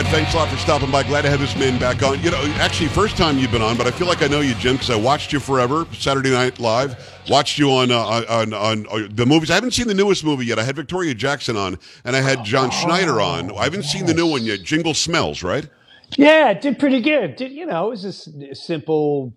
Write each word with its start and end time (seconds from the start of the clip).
Thanks 0.00 0.32
a 0.32 0.38
lot 0.38 0.48
for 0.48 0.56
stopping 0.56 0.90
by. 0.90 1.02
Glad 1.02 1.22
to 1.22 1.28
have 1.30 1.38
this 1.38 1.54
man 1.54 1.78
back 1.78 2.02
on. 2.02 2.18
You 2.22 2.30
know, 2.30 2.42
actually, 2.56 2.88
first 2.88 3.14
time 3.18 3.36
you've 3.36 3.50
been 3.50 3.60
on, 3.60 3.76
but 3.76 3.86
I 3.86 3.90
feel 3.90 4.06
like 4.06 4.22
I 4.22 4.26
know 4.26 4.40
you, 4.40 4.54
Jim, 4.54 4.76
because 4.76 4.88
I 4.88 4.96
watched 4.96 5.34
you 5.34 5.38
forever. 5.38 5.86
Saturday 5.92 6.30
Night 6.30 6.58
Live. 6.58 6.96
Watched 7.28 7.58
you 7.58 7.70
on, 7.70 7.90
uh, 7.90 7.98
on 7.98 8.54
on 8.54 8.86
on 8.86 9.14
the 9.14 9.26
movies. 9.26 9.50
I 9.50 9.54
haven't 9.54 9.72
seen 9.72 9.88
the 9.88 9.94
newest 9.94 10.24
movie 10.24 10.46
yet. 10.46 10.58
I 10.58 10.64
had 10.64 10.76
Victoria 10.76 11.12
Jackson 11.14 11.58
on, 11.58 11.78
and 12.06 12.16
I 12.16 12.22
had 12.22 12.42
John 12.42 12.70
Schneider 12.70 13.20
on. 13.20 13.54
I 13.54 13.64
haven't 13.64 13.82
seen 13.82 14.06
the 14.06 14.14
new 14.14 14.26
one 14.26 14.44
yet. 14.44 14.62
Jingle 14.62 14.94
Smells, 14.94 15.42
right? 15.42 15.68
Yeah, 16.16 16.48
it 16.50 16.62
did 16.62 16.78
pretty 16.78 17.02
good. 17.02 17.36
Did 17.36 17.52
you 17.52 17.66
know? 17.66 17.88
It 17.88 17.90
was 17.90 18.04
a 18.06 18.54
simple, 18.54 19.34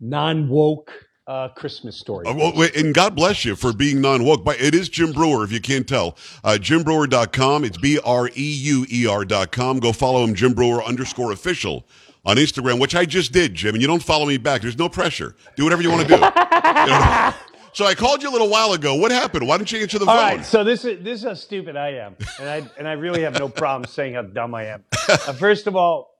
non 0.00 0.48
woke 0.48 1.01
uh, 1.26 1.48
Christmas 1.48 1.96
story. 1.96 2.26
Uh, 2.26 2.34
well, 2.34 2.68
and 2.76 2.94
God 2.94 3.14
bless 3.14 3.44
you 3.44 3.56
for 3.56 3.72
being 3.72 4.00
non 4.00 4.24
woke. 4.24 4.44
But 4.44 4.60
it 4.60 4.74
is 4.74 4.88
Jim 4.88 5.12
Breuer, 5.12 5.44
if 5.44 5.52
you 5.52 5.60
can't 5.60 5.86
tell. 5.86 6.16
Uh, 6.44 6.58
JimBreuer.com. 6.60 7.64
It's 7.64 7.78
B 7.78 7.98
R 8.04 8.28
E 8.28 8.32
U 8.34 8.86
E 8.90 9.06
R.com. 9.06 9.78
Go 9.80 9.92
follow 9.92 10.24
him, 10.24 10.34
Jim 10.34 10.52
Breuer 10.52 10.82
underscore 10.82 11.32
official 11.32 11.86
on 12.24 12.36
Instagram, 12.36 12.80
which 12.80 12.94
I 12.94 13.04
just 13.04 13.32
did, 13.32 13.54
Jim. 13.54 13.74
And 13.74 13.82
you 13.82 13.88
don't 13.88 14.02
follow 14.02 14.26
me 14.26 14.36
back. 14.36 14.62
There's 14.62 14.78
no 14.78 14.88
pressure. 14.88 15.36
Do 15.56 15.64
whatever 15.64 15.82
you 15.82 15.90
want 15.90 16.02
to 16.02 16.08
do. 16.08 16.14
You 16.14 16.20
know? 16.20 17.34
So 17.74 17.86
I 17.86 17.94
called 17.94 18.22
you 18.22 18.28
a 18.28 18.30
little 18.30 18.50
while 18.50 18.74
ago. 18.74 18.96
What 18.96 19.12
happened? 19.12 19.48
Why 19.48 19.56
didn't 19.56 19.72
you 19.72 19.80
answer 19.80 19.98
the 19.98 20.04
All 20.04 20.14
phone? 20.14 20.36
right, 20.36 20.44
so 20.44 20.62
this 20.62 20.84
is 20.84 21.02
this 21.02 21.20
is 21.20 21.24
how 21.24 21.32
stupid 21.32 21.74
I 21.74 21.92
am, 21.92 22.16
and 22.38 22.46
I 22.46 22.70
and 22.78 22.86
I 22.86 22.92
really 22.92 23.22
have 23.22 23.38
no 23.38 23.48
problem 23.48 23.90
saying 23.90 24.12
how 24.12 24.20
dumb 24.22 24.54
I 24.54 24.66
am. 24.66 24.84
Uh, 25.08 25.32
first 25.32 25.66
of 25.66 25.74
all, 25.74 26.11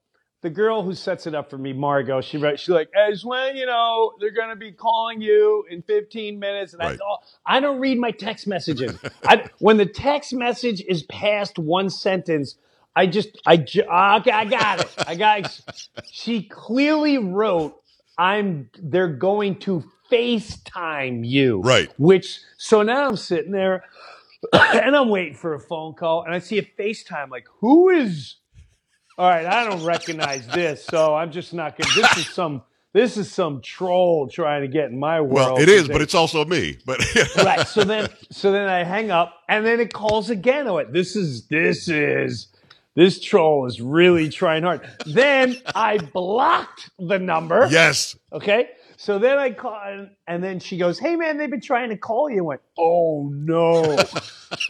the 0.43 0.51
girl 0.51 0.83
who 0.85 0.95
sets 0.95 1.27
it 1.27 1.35
up 1.35 1.51
for 1.51 1.59
me, 1.59 1.73
Margot, 1.75 2.21
she 2.23 2.39
wrote, 2.39 2.61
she's 2.61 2.71
like, 2.71 2.91
as 2.97 3.25
when 3.25 3.57
you 3.57 3.67
know 3.67 4.13
they're 4.21 4.33
gonna 4.33 4.57
be 4.57 4.73
calling 4.73 5.21
you 5.23 5.65
in 5.71 5.83
15 5.83 6.39
minutes, 6.39 6.75
and 6.75 6.83
I 6.83 6.89
Right. 6.89 6.99
go, 6.99 7.19
I 7.47 7.61
don't 7.61 7.81
read 7.81 7.99
my 7.99 8.13
text 8.13 8.47
messages. 8.49 8.97
I, 9.27 9.47
when 9.59 9.79
the 9.79 9.87
text 9.87 10.35
message 10.35 10.83
is 10.89 11.05
past 11.05 11.59
one 11.59 11.91
sentence, 11.91 12.57
I 12.97 13.07
just 13.09 13.31
I 13.47 13.59
ju- 13.59 13.83
okay, 13.83 14.33
I 14.33 14.47
got 14.47 14.81
it. 14.81 14.93
I 15.07 15.17
got. 15.17 15.61
She 16.11 16.45
clearly 16.45 17.19
wrote, 17.19 17.77
"I'm 18.19 18.71
they're 18.79 19.09
going 19.09 19.61
to 19.61 19.85
FaceTime 20.13 21.27
you." 21.27 21.65
Right. 21.65 21.91
Which 21.99 22.41
so 22.59 22.83
now 22.83 23.09
I'm 23.09 23.17
sitting 23.17 23.53
there 23.53 23.85
and 24.55 24.97
I'm 24.97 25.11
waiting 25.11 25.35
for 25.35 25.55
a 25.55 25.61
phone 25.61 25.95
call 25.95 26.25
and 26.25 26.35
I 26.35 26.41
see 26.41 26.59
a 26.59 26.63
FaceTime 26.63 27.31
like 27.31 27.47
who 27.61 27.91
is 27.91 28.37
all 29.23 29.29
right, 29.29 29.47
I 29.47 29.63
don't 29.63 29.85
recognize 29.85 30.45
this, 30.49 30.85
so 30.85 31.15
I'm 31.15 31.31
just 31.31 31.55
not 31.55 31.79
gonna 31.79 31.95
this 31.95 32.19
is 32.19 32.35
some 32.35 32.63
this 32.93 33.17
is 33.17 33.31
some 33.31 33.63
troll 33.63 34.27
trying 34.27 34.63
to 34.63 34.69
get 34.69 34.91
in 34.91 34.99
my 34.99 35.21
world. 35.21 35.33
well, 35.33 35.57
it 35.61 35.69
is, 35.69 35.87
but 35.87 36.03
it's 36.03 36.17
also 36.17 36.45
me. 36.45 36.79
But 36.85 37.01
right. 37.37 37.65
So 37.69 37.85
then, 37.85 38.09
so 38.33 38.51
then 38.51 38.69
I 38.69 38.83
hang 38.83 39.13
up, 39.13 39.33
and 39.49 39.65
then 39.65 39.79
it 39.79 39.93
calls 39.93 40.29
again. 40.29 40.67
I 40.67 40.73
went, 40.73 40.93
"This 40.93 41.15
is 41.15 41.47
this 41.47 41.89
is 41.89 42.49
this 42.97 43.21
troll 43.21 43.67
is 43.67 43.81
really 43.81 44.29
trying 44.29 44.65
hard." 44.65 44.81
Then 45.07 45.55
I 45.73 45.99
blocked 45.99 46.91
the 46.99 47.21
number. 47.21 47.69
yes. 47.71 48.17
Okay. 48.33 48.71
So 48.97 49.21
then 49.21 49.39
I 49.39 49.51
call, 49.53 49.81
and, 49.85 50.11
and 50.27 50.43
then 50.43 50.59
she 50.59 50.79
goes, 50.79 50.99
"Hey 50.99 51.15
man, 51.15 51.39
they've 51.39 51.49
been 51.49 51.61
trying 51.61 51.91
to 51.91 51.97
call 51.97 52.29
you." 52.29 52.39
I 52.39 52.47
went, 52.47 52.61
"Oh 52.77 53.31
no!" 53.33 53.97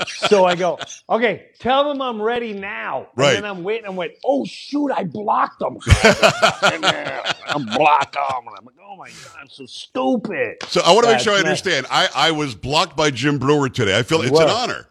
So 0.06 0.44
I 0.44 0.55
go, 0.56 0.78
"Okay, 1.11 1.47
tell 1.58 1.88
them 1.88 2.00
I'm 2.02 2.20
ready 2.20 2.52
now." 2.52 2.98
And 2.98 3.06
Right. 3.16 3.33
then 3.34 3.44
I'm 3.44 3.62
waiting. 3.64 3.86
I 3.86 3.91
went, 3.91 4.12
"Oh 4.24 4.44
shoot, 4.44 4.91
I 4.92 5.05
blocked 5.05 5.58
them." 5.61 5.78
I'm 5.92 7.64
blocked 7.66 8.14
them. 8.14 8.47
And 8.47 8.56
I'm 8.58 8.64
like, 8.64 8.74
"Oh 8.84 8.97
my 8.97 9.08
god, 9.08 9.36
I'm 9.41 9.48
so 9.48 9.66
stupid." 9.66 10.56
So 10.69 10.80
I 10.84 10.92
want 10.92 11.05
to 11.05 11.08
make 11.08 11.14
That's 11.14 11.24
sure 11.24 11.34
I 11.34 11.39
understand. 11.39 11.86
I, 11.91 12.08
I 12.14 12.30
was 12.30 12.55
blocked 12.55 12.97
by 12.97 13.11
Jim 13.11 13.39
Breuer 13.39 13.69
today. 13.69 13.98
I 13.98 14.02
feel 14.02 14.18
You 14.23 14.29
it's 14.30 14.39
an 14.39 14.46
were. 14.46 14.52
honor. 14.52 14.89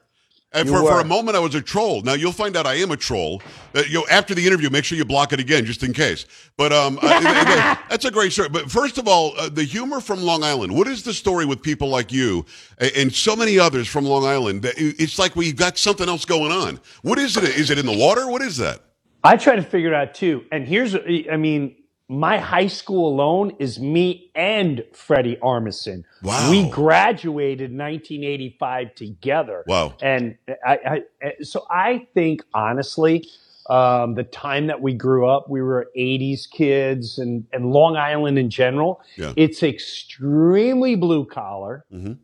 And 0.53 0.67
for, 0.67 0.81
for 0.81 0.99
a 0.99 1.05
moment, 1.05 1.37
I 1.37 1.39
was 1.39 1.55
a 1.55 1.61
troll. 1.61 2.01
Now 2.01 2.13
you'll 2.13 2.33
find 2.33 2.57
out 2.57 2.65
I 2.67 2.73
am 2.75 2.91
a 2.91 2.97
troll. 2.97 3.41
Uh, 3.73 3.83
you 3.87 3.99
know, 3.99 4.05
after 4.11 4.35
the 4.35 4.45
interview, 4.45 4.69
make 4.69 4.83
sure 4.83 4.97
you 4.97 5.05
block 5.05 5.31
it 5.31 5.39
again, 5.39 5.63
just 5.63 5.81
in 5.81 5.93
case. 5.93 6.25
But 6.57 6.73
um, 6.73 6.99
uh, 7.01 7.75
that's 7.89 8.03
a 8.03 8.11
great 8.11 8.33
story. 8.33 8.49
But 8.49 8.69
first 8.69 8.97
of 8.97 9.07
all, 9.07 9.33
uh, 9.37 9.47
the 9.47 9.63
humor 9.63 10.01
from 10.01 10.21
Long 10.21 10.43
Island. 10.43 10.75
What 10.75 10.87
is 10.87 11.03
the 11.03 11.13
story 11.13 11.45
with 11.45 11.61
people 11.61 11.87
like 11.87 12.11
you 12.11 12.45
and, 12.79 12.91
and 12.97 13.13
so 13.13 13.33
many 13.33 13.57
others 13.59 13.87
from 13.87 14.03
Long 14.03 14.25
Island? 14.25 14.63
That 14.63 14.73
It's 14.77 15.17
like 15.17 15.37
we've 15.37 15.55
got 15.55 15.77
something 15.77 16.09
else 16.09 16.25
going 16.25 16.51
on. 16.51 16.81
What 17.01 17.17
is 17.17 17.37
it? 17.37 17.45
Is 17.45 17.69
it 17.69 17.77
in 17.77 17.85
the 17.85 17.97
water? 17.97 18.29
What 18.29 18.41
is 18.41 18.57
that? 18.57 18.81
I 19.23 19.37
try 19.37 19.55
to 19.55 19.63
figure 19.63 19.93
it 19.93 19.95
out 19.95 20.15
too. 20.15 20.43
And 20.51 20.67
here's, 20.67 20.95
I 20.95 21.37
mean, 21.37 21.75
my 22.11 22.37
high 22.37 22.67
school 22.67 23.07
alone 23.07 23.55
is 23.57 23.79
me 23.79 24.29
and 24.35 24.83
Freddie 24.91 25.37
Armisen. 25.37 26.03
Wow. 26.21 26.51
We 26.51 26.69
graduated 26.69 27.71
1985 27.71 28.95
together. 28.95 29.63
Wow. 29.65 29.93
And 30.01 30.37
I, 30.65 31.03
I 31.23 31.33
so 31.41 31.65
I 31.69 32.07
think 32.13 32.43
honestly, 32.53 33.29
um, 33.69 34.15
the 34.15 34.23
time 34.25 34.67
that 34.67 34.81
we 34.81 34.93
grew 34.93 35.25
up, 35.25 35.49
we 35.49 35.61
were 35.61 35.89
80s 35.97 36.49
kids 36.51 37.17
and, 37.17 37.45
and 37.53 37.71
Long 37.71 37.95
Island 37.95 38.37
in 38.37 38.49
general. 38.49 39.01
Yeah. 39.15 39.31
It's 39.37 39.63
extremely 39.63 40.95
blue 40.95 41.23
collar 41.25 41.85
Mhm. 41.93 42.17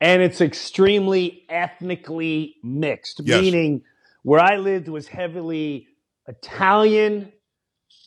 and 0.00 0.22
it's 0.22 0.40
extremely 0.40 1.42
ethnically 1.48 2.54
mixed, 2.62 3.22
Yes. 3.24 3.42
meaning 3.42 3.82
where 4.22 4.38
I 4.40 4.56
lived 4.58 4.86
was 4.86 5.08
heavily 5.08 5.88
Italian, 6.28 7.32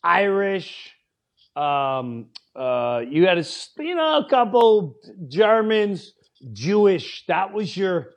Irish. 0.01 0.95
Um, 1.55 2.27
uh, 2.55 3.03
you 3.07 3.27
had 3.27 3.37
a 3.37 3.45
you 3.79 3.95
know 3.95 4.19
a 4.19 4.29
couple 4.29 4.95
Germans, 5.27 6.13
Jewish. 6.53 7.25
That 7.27 7.53
was 7.53 7.75
your 7.75 8.11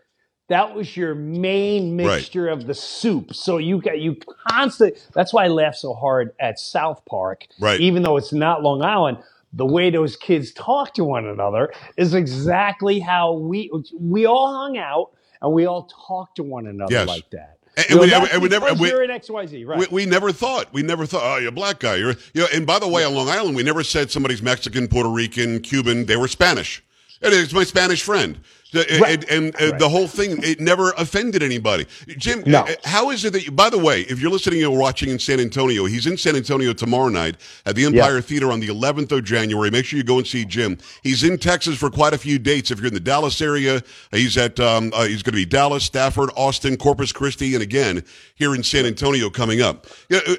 that 0.48 0.75
was 0.75 0.97
your 0.97 1.15
main 1.15 1.97
Right. 1.97 2.15
mixture 2.16 2.48
of 2.48 2.66
the 2.66 2.75
soup. 2.75 3.34
So 3.34 3.56
you 3.59 3.81
got 3.81 4.00
you 4.00 4.16
constant. 4.48 4.97
That's 5.15 5.32
why 5.32 5.44
I 5.44 5.48
laugh 5.48 5.75
so 5.76 5.94
hard 5.94 6.32
at 6.41 6.59
South 6.59 7.03
Park, 7.06 7.47
Right. 7.60 7.81
even 7.81 8.03
though 8.03 8.16
it's 8.16 8.32
not 8.32 8.62
Long 8.62 8.82
Island. 8.82 9.19
The 9.54 9.66
way 9.66 9.91
those 9.91 10.16
kids 10.16 10.53
talk 10.53 10.94
to 10.94 11.04
one 11.04 11.26
another 11.26 11.72
is 11.97 12.14
exactly 12.14 13.00
how 13.00 13.32
we 13.34 13.70
we 13.99 14.26
all 14.26 14.53
hung 14.53 14.78
out 14.78 15.10
and 15.41 15.53
we 15.53 15.66
all 15.66 15.84
talked 16.06 16.37
to 16.37 16.43
one 16.43 16.66
another 16.66 16.93
Yes. 16.94 17.09
like 17.09 17.28
that. 17.31 17.59
And 17.76 18.00
we- 18.00 18.12
and 18.12 18.42
we 18.42 18.48
never- 18.48 18.66
because 18.66 18.80
we- 18.80 18.88
you're 18.90 19.02
XYZ, 19.10 19.64
right? 19.66 19.78
We, 19.78 19.86
we 19.90 20.06
never 20.06 20.30
thought. 20.32 20.72
We 20.72 20.82
never 20.82 21.06
thought. 21.06 21.22
Oh, 21.24 21.38
you're 21.38 21.48
a 21.48 21.52
black 21.52 21.78
guy. 21.80 21.96
You're, 21.96 22.14
you 22.34 22.42
know. 22.42 22.46
And 22.52 22.66
by 22.66 22.78
the 22.78 22.86
way, 22.88 23.02
on 23.04 23.14
Long 23.14 23.28
Island, 23.30 23.56
we 23.56 23.62
never 23.62 23.82
said 23.82 24.10
somebody's 24.10 24.42
Mexican, 24.42 24.88
Puerto 24.88 25.08
Rican, 25.08 25.60
Cuban. 25.60 26.04
They 26.06 26.16
were 26.16 26.28
Spanish. 26.28 26.82
And 27.22 27.32
it's 27.32 27.52
my 27.52 27.64
Spanish 27.64 28.02
friend. 28.02 28.38
The- 28.72 28.86
Right. 29.02 29.22
And, 29.30 29.54
and, 29.60 29.74
uh, 29.74 29.76
the 29.76 29.88
whole 29.90 30.08
thing, 30.08 30.42
it 30.42 30.58
never 30.58 30.92
offended 30.96 31.42
anybody. 31.42 31.86
Jim, 32.16 32.42
No. 32.46 32.60
uh, 32.60 32.74
how 32.84 33.10
is 33.10 33.22
it 33.22 33.34
that 33.34 33.44
you, 33.44 33.50
by 33.52 33.68
the 33.68 33.76
way, 33.78 34.00
if 34.08 34.18
you're 34.18 34.30
listening 34.30 34.64
or 34.64 34.74
watching 34.78 35.10
in 35.10 35.18
San 35.18 35.40
Antonio, 35.40 35.84
he's 35.84 36.06
in 36.06 36.16
San 36.16 36.36
Antonio 36.36 36.72
tomorrow 36.72 37.08
night 37.10 37.36
at 37.66 37.74
the 37.76 37.84
Empire 37.84 38.22
Theater 38.22 38.50
on 38.50 38.60
the 38.60 38.68
11th 38.68 39.12
of 39.12 39.24
January. 39.24 39.70
Make 39.70 39.84
sure 39.84 39.98
you 39.98 40.02
go 40.04 40.16
and 40.16 40.26
see 40.26 40.46
Jim. 40.46 40.78
He's 41.02 41.22
in 41.22 41.36
Texas 41.36 41.76
for 41.76 41.90
quite 41.90 42.14
a 42.14 42.18
few 42.18 42.38
dates. 42.38 42.70
If 42.70 42.78
you're 42.78 42.88
in 42.88 42.94
the 42.94 43.00
Dallas 43.00 43.42
area, 43.42 43.82
he's 44.10 44.38
at, 44.38 44.58
um, 44.58 44.90
uh, 44.94 45.04
he's 45.04 45.22
going 45.22 45.32
to 45.34 45.36
be 45.36 45.44
Dallas, 45.44 45.84
Stafford, 45.84 46.30
Austin, 46.34 46.78
Corpus 46.78 47.12
Christi, 47.12 47.52
and 47.52 47.62
again, 47.62 48.02
here 48.36 48.54
in 48.54 48.62
San 48.62 48.86
Antonio 48.86 49.28
coming 49.28 49.60
up. 49.60 49.86
Yeah, 50.08 50.20
uh, 50.26 50.34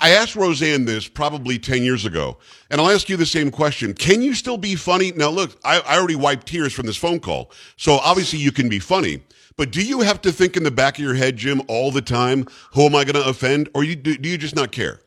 I 0.00 0.10
asked 0.10 0.36
Roseanne 0.36 0.84
this 0.84 1.08
probably 1.08 1.58
10 1.58 1.82
years 1.82 2.04
ago, 2.04 2.38
and 2.70 2.80
I'll 2.80 2.90
ask 2.90 3.08
you 3.08 3.16
the 3.16 3.26
same 3.26 3.50
question. 3.50 3.94
Can 3.94 4.22
you 4.22 4.34
still 4.34 4.56
be 4.56 4.74
funny? 4.74 5.12
Now, 5.12 5.30
look, 5.30 5.58
I, 5.64 5.80
I 5.80 5.98
already 5.98 6.16
wiped 6.16 6.46
tears 6.46 6.72
from 6.72 6.86
this 6.86 6.96
phone 6.96 7.20
call, 7.20 7.50
so 7.76 7.94
obviously 7.94 8.38
you 8.38 8.52
can 8.52 8.68
be 8.68 8.78
funny. 8.78 9.22
But 9.56 9.70
do 9.70 9.82
you 9.82 10.00
have 10.00 10.20
to 10.22 10.32
think 10.32 10.56
in 10.56 10.64
the 10.64 10.70
back 10.70 10.98
of 10.98 11.04
your 11.04 11.14
head, 11.14 11.36
Jim, 11.36 11.62
all 11.66 11.90
the 11.90 12.02
time, 12.02 12.46
who 12.74 12.82
am 12.82 12.94
I 12.94 13.04
going 13.04 13.22
to 13.22 13.28
offend? 13.28 13.70
Or 13.74 13.82
you, 13.84 13.96
do, 13.96 14.16
do 14.16 14.28
you 14.28 14.36
just 14.36 14.54
not 14.54 14.70
care? 14.70 15.00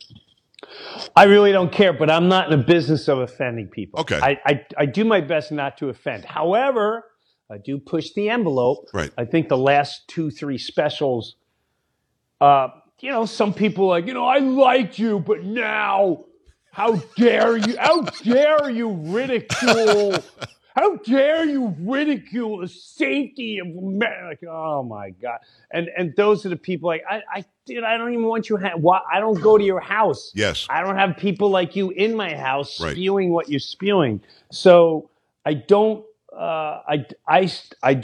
I 1.16 1.26
really 1.26 1.52
don't 1.52 1.72
care, 1.72 1.94
but 1.94 2.10
I'm 2.10 2.28
not 2.28 2.52
in 2.52 2.60
the 2.60 2.66
business 2.66 3.08
of 3.08 3.20
offending 3.20 3.68
people. 3.68 4.00
Okay. 4.02 4.20
I, 4.22 4.40
I, 4.46 4.66
I 4.78 4.86
do 4.86 5.06
my 5.06 5.22
best 5.22 5.52
not 5.52 5.78
to 5.78 5.90
offend. 5.90 6.26
However, 6.26 7.06
I 7.50 7.58
do 7.58 7.80
push 7.80 8.12
the 8.14 8.30
envelope. 8.30 8.88
Right. 8.94 9.12
I 9.18 9.26
think 9.26 9.50
the 9.50 9.58
last 9.58 10.08
two, 10.08 10.32
three 10.32 10.58
specials, 10.58 11.36
uh, 12.42 12.70
you 13.02 13.12
know, 13.12 13.26
some 13.26 13.54
people 13.54 13.88
like, 13.88 14.06
you 14.08 14.14
know, 14.14 14.26
I 14.26 14.40
liked 14.40 15.00
you, 15.00 15.20
but 15.20 15.44
now, 15.44 16.26
how 16.72 16.96
dare 17.18 17.58
you? 17.58 17.78
How 17.78 18.02
dare 18.02 18.70
you 18.70 18.90
ridicule? 18.92 20.16
How 20.76 20.96
dare 20.98 21.44
you 21.46 21.76
ridicule 21.80 22.60
the 22.60 22.68
safety 22.68 23.60
of 23.60 23.68
men? 23.68 24.12
Like, 24.26 24.44
oh 24.50 24.84
my 24.84 25.10
god! 25.10 25.40
And 25.72 25.90
and 25.98 26.14
those 26.16 26.46
are 26.46 26.50
the 26.50 26.56
people. 26.56 26.88
Like, 26.88 27.04
I, 27.10 27.22
I, 27.34 27.46
dude, 27.66 27.84
I 27.84 27.98
don't 27.98 28.14
even 28.14 28.26
want 28.26 28.50
you. 28.50 28.58
Ha- 28.58 28.78
why, 28.78 29.02
I 29.12 29.20
don't 29.20 29.42
go 29.42 29.58
to 29.58 29.64
your 29.64 29.82
house. 29.82 30.32
Yes. 30.36 30.68
I 30.70 30.82
don't 30.82 30.96
have 30.96 31.18
people 31.18 31.50
like 31.50 31.76
you 31.76 31.90
in 31.90 32.16
my 32.16 32.34
house 32.36 32.80
Right. 32.80 32.92
spewing 32.92 33.32
what 33.34 33.50
you're 33.50 33.60
spewing. 33.60 34.22
So 34.52 35.10
I 35.46 35.56
don't. 35.56 36.06
Uh, 36.32 36.82
I, 36.88 37.06
I, 37.28 37.52
I, 37.84 38.02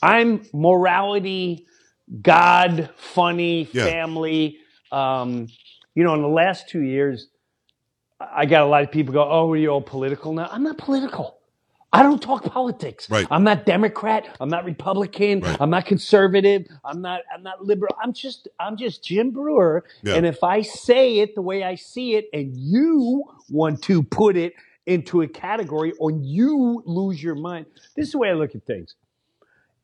I'm 0.00 0.46
morality, 0.54 1.66
God, 2.22 2.90
funny, 2.96 3.68
Yeah. 3.72 3.84
family. 3.84 4.58
Um, 4.90 5.48
you 5.94 6.04
know, 6.04 6.14
in 6.14 6.22
the 6.22 6.28
last 6.28 6.68
two 6.68 6.80
years, 6.80 7.28
I 8.20 8.46
got 8.46 8.62
a 8.62 8.66
lot 8.66 8.82
of 8.82 8.90
people 8.90 9.12
go, 9.12 9.22
"Oh, 9.28 9.52
are 9.52 9.56
you 9.56 9.68
all 9.68 9.80
political 9.82 10.32
now?" 10.32 10.48
I'm 10.50 10.62
not 10.62 10.78
political. 10.78 11.36
I 11.92 12.02
don't 12.02 12.20
talk 12.20 12.44
politics. 12.44 13.08
Right. 13.08 13.26
I'm 13.30 13.44
not 13.44 13.64
Democrat. 13.64 14.26
I'm 14.40 14.48
not 14.50 14.64
Republican. 14.66 15.40
Right. 15.40 15.56
I'm 15.58 15.70
not 15.70 15.86
conservative. 15.86 16.66
I'm 16.84 17.00
not. 17.00 17.22
I'm 17.34 17.42
not 17.42 17.64
liberal. 17.64 17.94
I'm 18.02 18.12
just. 18.12 18.48
I'm 18.60 18.76
just 18.76 19.04
Jim 19.04 19.30
Breuer. 19.30 19.84
Yeah. 20.02 20.14
And 20.14 20.26
if 20.26 20.42
I 20.44 20.62
say 20.62 21.18
it 21.20 21.34
the 21.34 21.42
way 21.42 21.62
I 21.62 21.76
see 21.76 22.14
it, 22.14 22.28
and 22.32 22.54
you 22.56 23.24
want 23.50 23.82
to 23.84 24.02
put 24.02 24.36
it 24.36 24.52
into 24.86 25.22
a 25.22 25.28
category, 25.28 25.92
or 25.98 26.10
you 26.10 26.82
lose 26.86 27.22
your 27.22 27.34
mind, 27.34 27.66
this 27.96 28.06
is 28.06 28.12
the 28.12 28.18
way 28.18 28.30
I 28.30 28.34
look 28.34 28.54
at 28.54 28.64
things. 28.64 28.94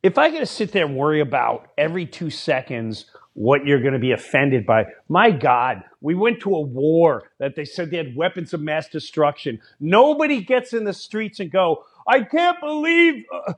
If 0.05 0.19
I 0.19 0.31
got 0.31 0.41
to 0.41 0.47
sit 0.47 0.71
there 0.73 0.85
and 0.85 0.97
worry 0.97 1.21
about 1.21 1.69
every 1.79 2.05
two 2.05 2.29
seconds 2.29 3.07
what 3.33 3.65
you're 3.65 3.81
going 3.81 3.95
to 3.95 3.99
be 3.99 4.13
offended 4.13 4.67
by, 4.67 4.85
my 5.09 5.31
God, 5.31 5.83
we 6.03 6.15
went 6.15 6.41
to 6.41 6.55
a 6.55 6.61
war 6.61 7.31
that 7.39 7.57
they 7.57 7.65
said 7.65 7.91
they 7.91 7.97
had 7.97 8.15
weapons 8.15 8.53
of 8.53 8.61
mass 8.61 8.87
destruction. 8.91 9.61
Nobody 9.81 10.43
gets 10.43 10.75
in 10.75 10.85
the 10.85 10.93
streets 10.93 11.41
and 11.41 11.51
go, 11.51 11.85
I 12.07 12.21
can't 12.21 12.61
believe 12.61 13.25
uh, 13.33 13.55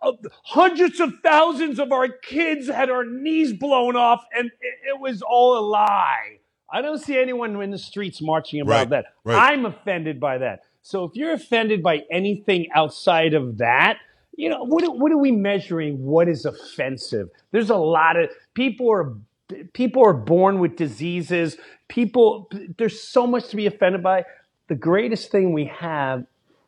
uh, 0.00 0.12
hundreds 0.44 0.98
of 0.98 1.12
thousands 1.22 1.78
of 1.78 1.92
our 1.92 2.08
kids 2.08 2.68
had 2.68 2.88
our 2.88 3.04
knees 3.04 3.52
blown 3.52 3.94
off 3.94 4.24
and 4.34 4.46
it, 4.46 4.94
it 4.94 4.98
was 4.98 5.20
all 5.20 5.58
a 5.58 5.60
lie. 5.60 6.38
I 6.72 6.80
don't 6.80 7.00
see 7.00 7.18
anyone 7.18 7.60
in 7.60 7.70
the 7.70 7.76
streets 7.76 8.22
marching 8.22 8.62
about 8.62 8.70
Right, 8.72 8.88
that. 8.88 9.04
right. 9.24 9.52
I'm 9.52 9.66
offended 9.66 10.18
by 10.18 10.38
that. 10.38 10.60
So 10.80 11.04
if 11.04 11.14
you're 11.16 11.34
offended 11.34 11.82
by 11.82 12.04
anything 12.10 12.68
outside 12.74 13.34
of 13.34 13.58
that, 13.58 13.98
you 14.36 14.48
know, 14.48 14.64
what, 14.64 14.84
are- 14.84 14.92
what 14.92 15.12
are 15.12 15.18
we 15.18 15.32
measuring? 15.32 16.04
What 16.04 16.28
is 16.28 16.44
offensive? 16.44 17.28
There's 17.50 17.70
a 17.70 17.76
lot 17.76 18.16
of 18.16 18.30
people 18.54 18.90
are 18.90 19.14
people 19.74 20.02
are 20.06 20.14
born 20.14 20.60
with 20.60 20.76
diseases. 20.76 21.58
People, 21.88 22.50
there's 22.78 23.00
so 23.02 23.26
much 23.26 23.48
to 23.48 23.56
be 23.56 23.66
offended 23.66 24.02
by. 24.02 24.24
The 24.68 24.74
greatest 24.74 25.30
thing 25.30 25.52
we 25.52 25.66
have 25.66 26.24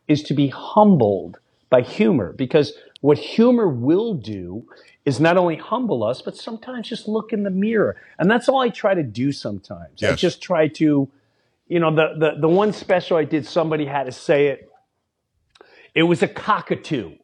is 0.07 0.23
to 0.25 0.35
be 0.35 0.49
humbled 0.49 1.39
by 1.71 1.81
humor 1.81 2.35
because 2.35 2.75
what 3.01 3.17
humor 3.17 3.69
will 3.69 4.15
do 4.15 4.67
is 5.07 5.19
not 5.21 5.39
only 5.39 5.57
humble 5.57 6.05
us, 6.05 6.21
but 6.21 6.37
sometimes 6.37 6.89
just 6.89 7.09
look 7.09 7.33
in 7.33 7.43
the 7.43 7.51
mirror. 7.51 7.97
And 8.19 8.31
that's 8.31 8.49
all 8.51 8.61
I 8.61 8.69
try 8.69 8.93
to 8.95 9.03
do 9.03 9.33
sometimes. 9.33 10.03
I 10.03 10.09
just 10.17 10.43
try 10.43 10.69
to, 10.69 11.09
you 11.69 11.81
know, 11.81 11.95
the, 11.95 12.15
the, 12.19 12.41
the 12.43 12.49
one 12.49 12.73
special 12.75 13.17
I 13.17 13.25
did, 13.25 13.47
somebody 13.47 13.87
had 13.87 14.05
to 14.05 14.13
say 14.13 14.49
it. 14.49 14.71
It 15.95 16.03
was 16.03 16.23
a 16.23 16.29
cockatoo. 16.29 17.17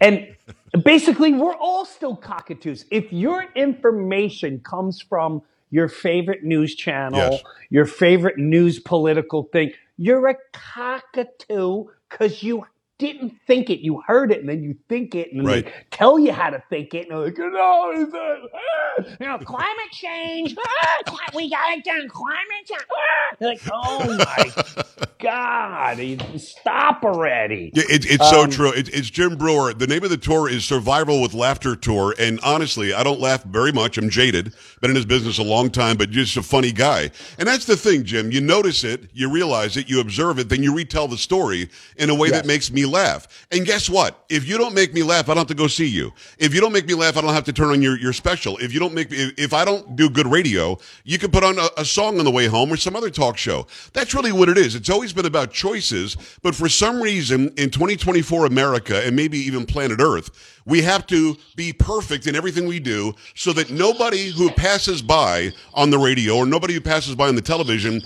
And 0.00 0.36
basically, 0.84 1.32
we're 1.32 1.56
all 1.56 1.84
still 1.84 2.16
cockatoos. 2.16 2.84
If 2.90 3.12
your 3.12 3.46
information 3.54 4.60
comes 4.60 5.00
from 5.00 5.42
your 5.70 5.88
favorite 5.88 6.44
news 6.44 6.74
channel, 6.74 7.18
Yes. 7.18 7.42
your 7.70 7.84
favorite 7.84 8.38
news 8.38 8.78
political 8.78 9.44
thing, 9.44 9.72
you're 9.96 10.28
a 10.28 10.36
cockatoo 10.52 11.86
because 12.08 12.42
you 12.42 12.64
didn't 12.98 13.32
think 13.46 13.70
it. 13.70 13.80
You 13.84 14.02
heard 14.06 14.32
it 14.32 14.40
and 14.40 14.48
then 14.48 14.62
you 14.62 14.76
think 14.88 15.14
it 15.14 15.32
and 15.32 15.46
Right. 15.46 15.64
they 15.66 15.72
tell 15.90 16.18
you 16.18 16.32
how 16.32 16.50
to 16.50 16.62
think 16.70 16.94
it. 16.94 17.02
And 17.08 17.10
they're 17.12 17.26
like, 17.26 17.38
no, 17.38 17.92
it's 17.94 18.12
a- 18.14 18.40
ah, 18.54 19.16
you 19.20 19.26
know, 19.26 19.38
climate 19.38 19.90
change. 19.92 20.56
ah, 20.58 21.14
we 21.34 21.48
got 21.50 21.78
it 21.78 21.84
done. 21.84 22.08
Climate 22.08 22.66
change. 22.66 22.82
ah." 22.90 23.36
You're 23.40 23.50
like, 23.50 23.62
oh 23.72 24.16
my 24.76 24.84
God, 25.20 26.40
stop 26.40 27.04
already. 27.04 27.70
Yeah, 27.74 27.84
it, 27.88 28.06
it's 28.10 28.28
so 28.30 28.44
Um, 28.44 28.50
true. 28.50 28.72
It, 28.72 28.88
it's 28.94 29.10
Jim 29.10 29.36
Breuer. 29.36 29.74
The 29.74 29.86
name 29.86 30.04
of 30.04 30.10
the 30.10 30.16
tour 30.16 30.48
is 30.48 30.64
Survival 30.64 31.20
with 31.22 31.34
Laughter 31.34 31.76
Tour. 31.76 32.14
And 32.18 32.38
honestly, 32.42 32.92
I 32.94 33.02
don't 33.02 33.20
laugh 33.20 33.42
very 33.44 33.72
much. 33.72 33.98
I'm 33.98 34.10
jaded. 34.10 34.52
Been 34.80 34.90
in 34.90 34.94
this 34.94 35.04
business 35.04 35.38
a 35.38 35.42
long 35.42 35.70
time, 35.70 35.96
but 35.96 36.10
just 36.10 36.36
a 36.36 36.42
funny 36.42 36.72
guy. 36.72 37.10
And 37.38 37.48
that's 37.48 37.64
the 37.66 37.76
thing, 37.76 38.04
Jim. 38.04 38.30
You 38.32 38.40
notice 38.40 38.84
it, 38.84 39.10
you 39.12 39.30
realize 39.30 39.76
it, 39.76 39.88
you 39.88 40.00
observe 40.00 40.38
it, 40.38 40.48
then 40.48 40.62
you 40.62 40.74
retell 40.74 41.08
the 41.08 41.18
story 41.18 41.68
in 41.96 42.10
a 42.10 42.14
way 42.14 42.30
that 42.30 42.46
makes 42.46 42.70
me 42.70 42.84
laugh. 42.88 43.46
And 43.52 43.64
guess 43.64 43.88
what? 43.88 44.24
If 44.28 44.48
you 44.48 44.58
don't 44.58 44.74
make 44.74 44.92
me 44.92 45.02
laugh, 45.02 45.28
I 45.28 45.34
don't 45.34 45.38
have 45.38 45.46
to 45.48 45.54
go 45.54 45.66
see 45.66 45.86
you. 45.86 46.12
If 46.38 46.54
you 46.54 46.60
don't 46.60 46.72
make 46.72 46.86
me 46.86 46.94
laugh, 46.94 47.16
I 47.16 47.20
don't 47.20 47.32
have 47.32 47.44
to 47.44 47.52
turn 47.52 47.68
on 47.68 47.82
your, 47.82 47.98
your 47.98 48.12
special. 48.12 48.56
If 48.58 48.72
you 48.72 48.80
don't 48.80 48.94
make 48.94 49.10
me, 49.10 49.32
if, 49.36 49.52
I 49.52 49.64
don't 49.64 49.96
do 49.96 50.10
good 50.10 50.26
radio, 50.26 50.78
you 51.04 51.18
can 51.18 51.30
put 51.30 51.44
on 51.44 51.58
a, 51.58 51.68
a 51.76 51.84
song 51.84 52.18
on 52.18 52.24
the 52.24 52.30
way 52.30 52.46
home 52.46 52.72
or 52.72 52.76
some 52.76 52.96
other 52.96 53.10
talk 53.10 53.36
show. 53.36 53.66
That's 53.92 54.14
really 54.14 54.32
what 54.32 54.48
it 54.48 54.58
is. 54.58 54.74
It's 54.74 54.90
always 54.90 55.12
been 55.12 55.26
about 55.26 55.52
choices, 55.52 56.16
but 56.42 56.54
for 56.54 56.68
some 56.68 57.00
reason 57.00 57.48
in 57.56 57.70
2024 57.70 58.46
America 58.46 59.04
and 59.04 59.14
maybe 59.14 59.38
even 59.38 59.66
planet 59.66 60.00
Earth, 60.00 60.58
we 60.68 60.82
have 60.82 61.06
to 61.06 61.36
be 61.56 61.72
perfect 61.72 62.26
in 62.26 62.36
everything 62.36 62.66
we 62.66 62.78
do 62.78 63.14
so 63.34 63.52
that 63.54 63.70
nobody 63.70 64.30
who 64.30 64.50
passes 64.50 65.00
by 65.00 65.52
on 65.72 65.88
the 65.88 65.98
radio 65.98 66.36
or 66.36 66.46
nobody 66.46 66.74
who 66.74 66.80
passes 66.80 67.14
by 67.14 67.28
on 67.28 67.34
the 67.34 67.42
television 67.42 68.02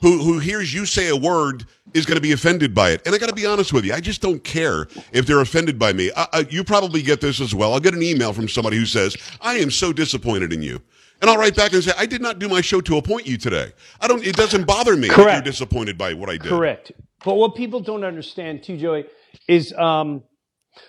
who, 0.00 0.22
who 0.22 0.38
hears 0.38 0.72
you 0.72 0.86
say 0.86 1.08
a 1.08 1.16
word 1.16 1.64
is 1.92 2.06
going 2.06 2.16
to 2.16 2.22
be 2.22 2.32
offended 2.32 2.74
by 2.74 2.90
it. 2.90 3.02
And 3.06 3.14
I 3.14 3.18
got 3.18 3.28
to 3.28 3.34
be 3.34 3.46
honest 3.46 3.72
with 3.72 3.84
you, 3.84 3.94
I 3.94 4.00
just 4.00 4.20
don't 4.20 4.42
care 4.42 4.88
if 5.12 5.26
they're 5.26 5.40
offended 5.40 5.78
by 5.78 5.92
me. 5.92 6.10
I, 6.16 6.26
I, 6.32 6.46
you 6.50 6.64
probably 6.64 7.02
get 7.02 7.20
this 7.20 7.40
as 7.40 7.54
well. 7.54 7.72
I'll 7.72 7.80
get 7.80 7.94
an 7.94 8.02
email 8.02 8.32
from 8.32 8.48
somebody 8.48 8.76
who 8.76 8.86
says, 8.86 9.16
I 9.40 9.54
am 9.54 9.70
so 9.70 9.92
disappointed 9.92 10.52
in 10.52 10.62
you. 10.62 10.80
And 11.20 11.30
I'll 11.30 11.38
write 11.38 11.56
back 11.56 11.72
and 11.72 11.82
say, 11.82 11.92
I 11.96 12.06
did 12.06 12.20
not 12.20 12.38
do 12.38 12.48
my 12.48 12.60
show 12.60 12.80
to 12.82 12.96
appoint 12.96 13.26
you 13.26 13.38
today. 13.38 13.72
I 14.00 14.08
don't, 14.08 14.24
it 14.26 14.36
doesn't 14.36 14.66
bother 14.66 14.96
me 14.96 15.08
if 15.08 15.14
Correct. 15.14 15.46
you're 15.46 15.52
disappointed 15.52 15.96
by 15.96 16.12
what 16.12 16.28
I 16.28 16.32
did. 16.32 16.48
Correct. 16.48 16.92
But 17.24 17.36
what 17.36 17.54
people 17.54 17.80
don't 17.80 18.04
understand 18.04 18.62
too, 18.62 18.76
Joey, 18.76 19.06
is 19.48 19.72
um, 19.74 20.22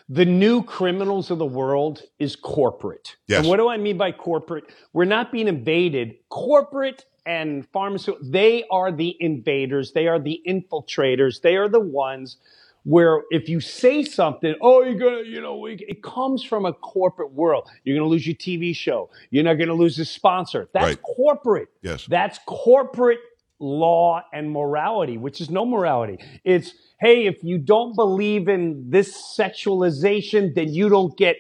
the 0.10 0.25
new 0.25 0.63
criminals 0.63 1.31
of 1.31 1.38
the 1.38 1.46
world 1.46 2.02
is 2.19 2.36
corporate. 2.36 3.16
Yes. 3.28 3.40
And 3.40 3.48
what 3.48 3.57
do 3.57 3.69
I 3.69 3.78
mean 3.78 3.98
by 3.98 4.12
corporate? 4.12 4.66
We're 4.94 5.06
not 5.06 5.31
being 5.31 5.48
invaded. 5.48 6.16
Corporate 6.30 7.06
and 7.25 7.68
pharmaceutical, 7.72 8.30
they 8.30 8.63
are 8.69 8.92
the 8.92 9.16
invaders. 9.19 9.92
They 9.94 10.07
are 10.07 10.19
the 10.19 10.42
infiltrators. 10.48 11.42
They 11.42 11.56
are 11.56 11.68
the 11.69 11.80
ones 11.80 12.38
where 12.83 13.24
if 13.31 13.50
you 13.50 13.60
say 13.60 14.04
something, 14.04 14.54
oh, 14.62 14.83
you're 14.83 14.94
gonna, 15.00 15.24
you 15.24 15.42
know, 15.42 15.66
it 15.66 16.04
comes 16.04 16.44
from 16.44 16.66
a 16.66 16.74
corporate 16.74 17.31
world. 17.33 17.68
You're 17.83 17.98
gonna 17.98 18.07
lose 18.10 18.27
your 18.27 18.36
TV 18.36 18.75
show. 18.75 19.10
You're 19.31 19.44
not 19.44 19.56
gonna 19.56 19.74
lose 19.74 19.98
a 19.98 20.06
sponsor. 20.06 20.69
That's 20.72 20.86
Right. 20.86 21.01
corporate. 21.01 21.69
Yes. 21.81 22.06
That's 22.06 22.39
corporate 22.45 23.19
law 23.60 24.21
and 24.31 24.51
morality, 24.51 25.18
which 25.18 25.42
is 25.42 25.50
no 25.50 25.66
morality. 25.66 26.19
It's, 26.44 26.74
hey, 27.00 27.25
if 27.25 27.44
you 27.44 27.57
don't 27.57 27.95
believe 27.95 28.48
in 28.48 28.89
this 28.92 29.16
sexualization, 29.36 30.54
then 30.54 30.71
you 30.71 30.88
don't 30.89 31.18
get 31.18 31.38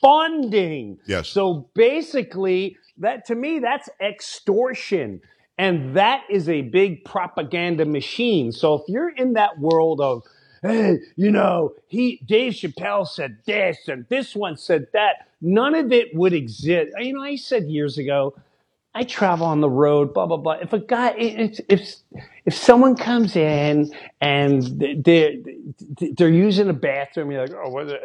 funding. 0.00 0.98
Yes. 1.06 1.28
So 1.28 1.68
basically, 1.74 2.76
that 2.98 3.26
to 3.26 3.34
me, 3.34 3.58
that's 3.58 3.88
extortion. 4.00 5.20
And 5.58 5.96
that 5.96 6.24
is 6.28 6.48
a 6.48 6.62
big 6.62 7.04
propaganda 7.04 7.86
machine. 7.86 8.52
So 8.52 8.74
if 8.74 8.82
you're 8.88 9.08
in 9.08 9.32
that 9.34 9.58
world 9.58 10.00
of, 10.00 10.22
hey, 10.62 10.98
you 11.16 11.30
know, 11.30 11.74
he 11.86 12.20
Dave 12.26 12.52
Chappelle 12.52 13.08
said 13.08 13.38
this 13.46 13.88
and 13.88 14.06
this 14.08 14.36
one 14.36 14.56
said 14.56 14.86
that, 14.92 15.28
none 15.40 15.74
of 15.74 15.92
it 15.92 16.14
would 16.14 16.32
exist. 16.32 16.92
You 16.98 17.14
know, 17.14 17.22
I 17.22 17.36
said 17.36 17.64
years 17.64 17.96
ago, 17.98 18.34
I 18.94 19.04
travel 19.04 19.46
on 19.46 19.60
the 19.60 19.68
road, 19.68 20.14
blah 20.14 20.26
blah 20.26 20.38
blah. 20.38 20.54
If 20.54 20.72
a 20.72 20.78
guy, 20.78 21.14
if 21.18 21.60
if 21.68 21.96
if 22.46 22.54
someone 22.54 22.96
comes 22.96 23.36
in 23.36 23.92
and 24.22 24.62
they're 25.04 25.32
they're 26.16 26.30
using 26.30 26.70
a 26.70 26.72
bathroom, 26.72 27.30
you're 27.30 27.46
like, 27.46 27.54
oh, 27.54 27.68
what, 27.68 28.00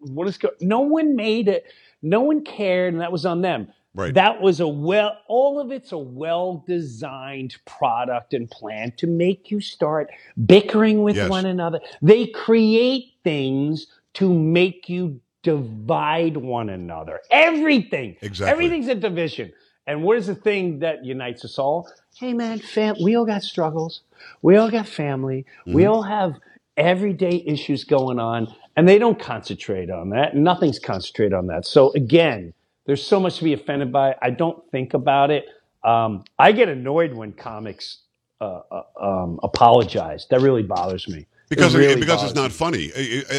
what 0.00 0.28
is 0.28 0.36
go? 0.36 0.50
No 0.60 0.80
one 0.80 1.16
made 1.16 1.48
it. 1.48 1.64
No 2.02 2.20
one 2.20 2.44
cared, 2.44 2.92
and 2.92 3.00
that 3.00 3.12
was 3.12 3.24
on 3.24 3.40
them. 3.40 3.72
Right. 3.96 4.14
That 4.14 4.40
was 4.42 4.60
a 4.60 4.68
well. 4.68 5.16
All 5.26 5.58
of 5.58 5.72
it's 5.72 5.92
a 5.92 5.98
well 5.98 6.62
designed 6.66 7.56
product 7.64 8.34
and 8.34 8.50
plan 8.50 8.92
to 8.98 9.06
make 9.06 9.50
you 9.50 9.60
start 9.60 10.10
bickering 10.46 11.02
with 11.02 11.16
Yes. 11.16 11.30
one 11.30 11.46
another. 11.46 11.80
They 12.02 12.26
create 12.26 13.14
things 13.24 13.86
to 14.14 14.32
make 14.32 14.88
you 14.90 15.20
divide 15.42 16.36
one 16.36 16.68
another. 16.68 17.20
Everything. 17.30 18.16
Exactly. 18.20 18.52
Everything's 18.52 18.88
a 18.88 18.94
division. 18.94 19.52
And 19.86 20.02
what 20.02 20.18
is 20.18 20.26
the 20.26 20.34
thing 20.34 20.80
that 20.80 21.04
unites 21.04 21.44
us 21.44 21.58
all? 21.58 21.88
Hey 22.16 22.34
man, 22.34 22.58
fam- 22.58 22.96
we 23.02 23.16
all 23.16 23.24
got 23.24 23.42
struggles. 23.42 24.02
We 24.42 24.56
all 24.56 24.70
got 24.70 24.86
family. 24.88 25.46
We 25.66 25.82
Mm-hmm. 25.84 25.90
all 25.92 26.02
have 26.02 26.34
everyday 26.76 27.42
issues 27.46 27.84
going 27.84 28.18
on, 28.18 28.52
and 28.76 28.86
they 28.88 28.98
don't 28.98 29.18
concentrate 29.18 29.90
on 29.90 30.10
that. 30.10 30.36
Nothing's 30.36 30.78
concentrated 30.78 31.32
on 31.32 31.46
that. 31.46 31.64
So 31.66 31.92
again, 31.94 32.52
there's 32.86 33.04
so 33.04 33.20
much 33.20 33.38
to 33.38 33.44
be 33.44 33.52
offended 33.52 33.92
by. 33.92 34.14
I 34.22 34.30
don't 34.30 34.62
think 34.70 34.94
about 34.94 35.30
it. 35.30 35.46
Um, 35.84 36.24
I 36.38 36.52
get 36.52 36.68
annoyed 36.68 37.14
when 37.14 37.32
comics 37.32 37.98
uh, 38.40 38.60
uh, 38.70 38.82
um, 39.00 39.40
apologize. 39.42 40.26
That 40.30 40.40
really 40.40 40.62
bothers 40.62 41.08
me. 41.08 41.20
It 41.48 41.50
Because 41.50 41.76
really 41.76 42.00
because 42.00 42.24
it's 42.24 42.34
not 42.34 42.50
funny, 42.50 42.90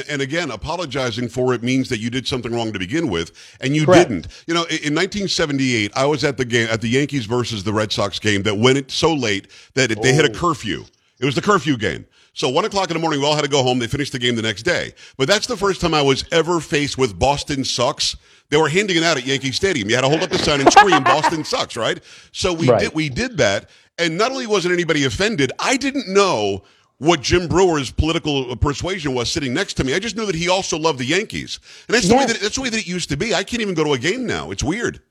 and 0.09 0.21
again, 0.21 0.49
apologizing 0.49 1.27
for 1.27 1.53
it 1.53 1.61
means 1.61 1.89
that 1.89 1.99
you 1.99 2.09
did 2.09 2.25
something 2.25 2.53
wrong 2.53 2.71
to 2.71 2.79
begin 2.79 3.09
with, 3.09 3.33
and 3.59 3.75
you 3.75 3.85
Correct. 3.85 4.07
didn't. 4.09 4.27
You 4.47 4.53
know, 4.53 4.61
in 4.61 4.95
1978, 4.95 5.91
I 5.93 6.05
was 6.05 6.23
at 6.23 6.37
the 6.37 6.45
game 6.45 6.69
at 6.71 6.79
the 6.79 6.87
Yankees 6.87 7.25
versus 7.25 7.65
the 7.65 7.73
Red 7.73 7.91
Sox 7.91 8.17
game 8.17 8.43
that 8.43 8.57
went 8.57 8.89
so 8.91 9.13
late 9.13 9.49
that 9.73 9.91
if 9.91 10.01
they 10.01 10.13
hit 10.13 10.23
a 10.23 10.31
Oh. 10.31 10.39
curfew. 10.39 10.85
It 11.19 11.25
was 11.25 11.35
the 11.35 11.41
curfew 11.41 11.77
game. 11.77 12.05
So 12.37 12.49
one 12.49 12.65
o'clock 12.65 12.91
in 12.91 12.93
the 12.93 12.99
morning, 12.99 13.19
we 13.19 13.25
all 13.25 13.33
had 13.33 13.45
to 13.45 13.49
go 13.49 13.63
home. 13.63 13.79
They 13.79 13.87
finished 13.87 14.11
the 14.11 14.19
game 14.19 14.35
the 14.35 14.43
next 14.43 14.61
day. 14.61 14.93
But 15.17 15.27
that's 15.27 15.47
the 15.47 15.57
first 15.57 15.81
time 15.81 15.95
I 15.95 16.03
was 16.03 16.23
ever 16.31 16.59
faced 16.59 16.95
with 16.95 17.17
Boston 17.17 17.65
sucks. 17.65 18.15
They 18.49 18.57
were 18.57 18.69
handing 18.69 18.95
it 18.95 19.01
out 19.01 19.17
at 19.17 19.25
Yankee 19.25 19.51
Stadium. 19.51 19.89
You 19.89 19.95
had 19.95 20.03
to 20.03 20.09
hold 20.09 20.21
up 20.21 20.29
the 20.29 20.37
sign 20.37 20.61
and 20.61 20.71
scream 20.71 21.03
"Boston 21.03 21.43
sucks," 21.43 21.75
right? 21.75 21.99
So 22.31 22.53
we 22.53 22.69
Right. 22.69 22.79
did 22.79 22.93
we 22.93 23.09
did 23.09 23.37
that, 23.39 23.71
and 23.97 24.19
not 24.19 24.31
only 24.31 24.45
wasn't 24.45 24.75
anybody 24.75 25.03
offended, 25.03 25.51
I 25.57 25.77
didn't 25.77 26.07
know 26.13 26.61
what 26.99 27.21
Jim 27.21 27.47
Breuer's 27.47 27.89
political 27.89 28.55
persuasion 28.55 29.15
was 29.15 29.31
sitting 29.31 29.51
next 29.55 29.73
to 29.75 29.83
me. 29.83 29.95
I 29.95 29.99
just 29.99 30.15
knew 30.15 30.27
that 30.27 30.35
he 30.35 30.47
also 30.47 30.77
loved 30.77 30.99
the 30.99 31.05
Yankees, 31.05 31.59
and 31.87 31.95
that's 31.95 32.07
the 32.07 32.13
yes. 32.13 32.27
way 32.27 32.33
that 32.33 32.39
that's 32.39 32.55
the 32.55 32.61
way 32.61 32.69
that 32.69 32.79
it 32.79 32.87
used 32.87 33.09
to 33.09 33.17
be. 33.17 33.33
I 33.33 33.43
can't 33.43 33.63
even 33.63 33.73
go 33.73 33.83
to 33.83 33.93
a 33.93 33.97
game 33.97 34.27
now. 34.27 34.51
It's 34.51 34.63
weird. 34.63 35.01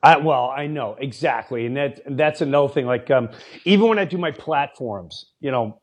I, 0.00 0.16
well, 0.18 0.54
I 0.56 0.68
know 0.68 0.96
exactly, 1.00 1.66
and 1.66 1.76
that 1.76 2.00
that's 2.16 2.40
another 2.40 2.72
thing. 2.72 2.86
Like 2.86 3.10
um, 3.10 3.30
even 3.64 3.88
when 3.88 3.98
I 3.98 4.04
do 4.04 4.16
my 4.16 4.30
platforms, 4.30 5.26
you 5.40 5.50
know, 5.50 5.80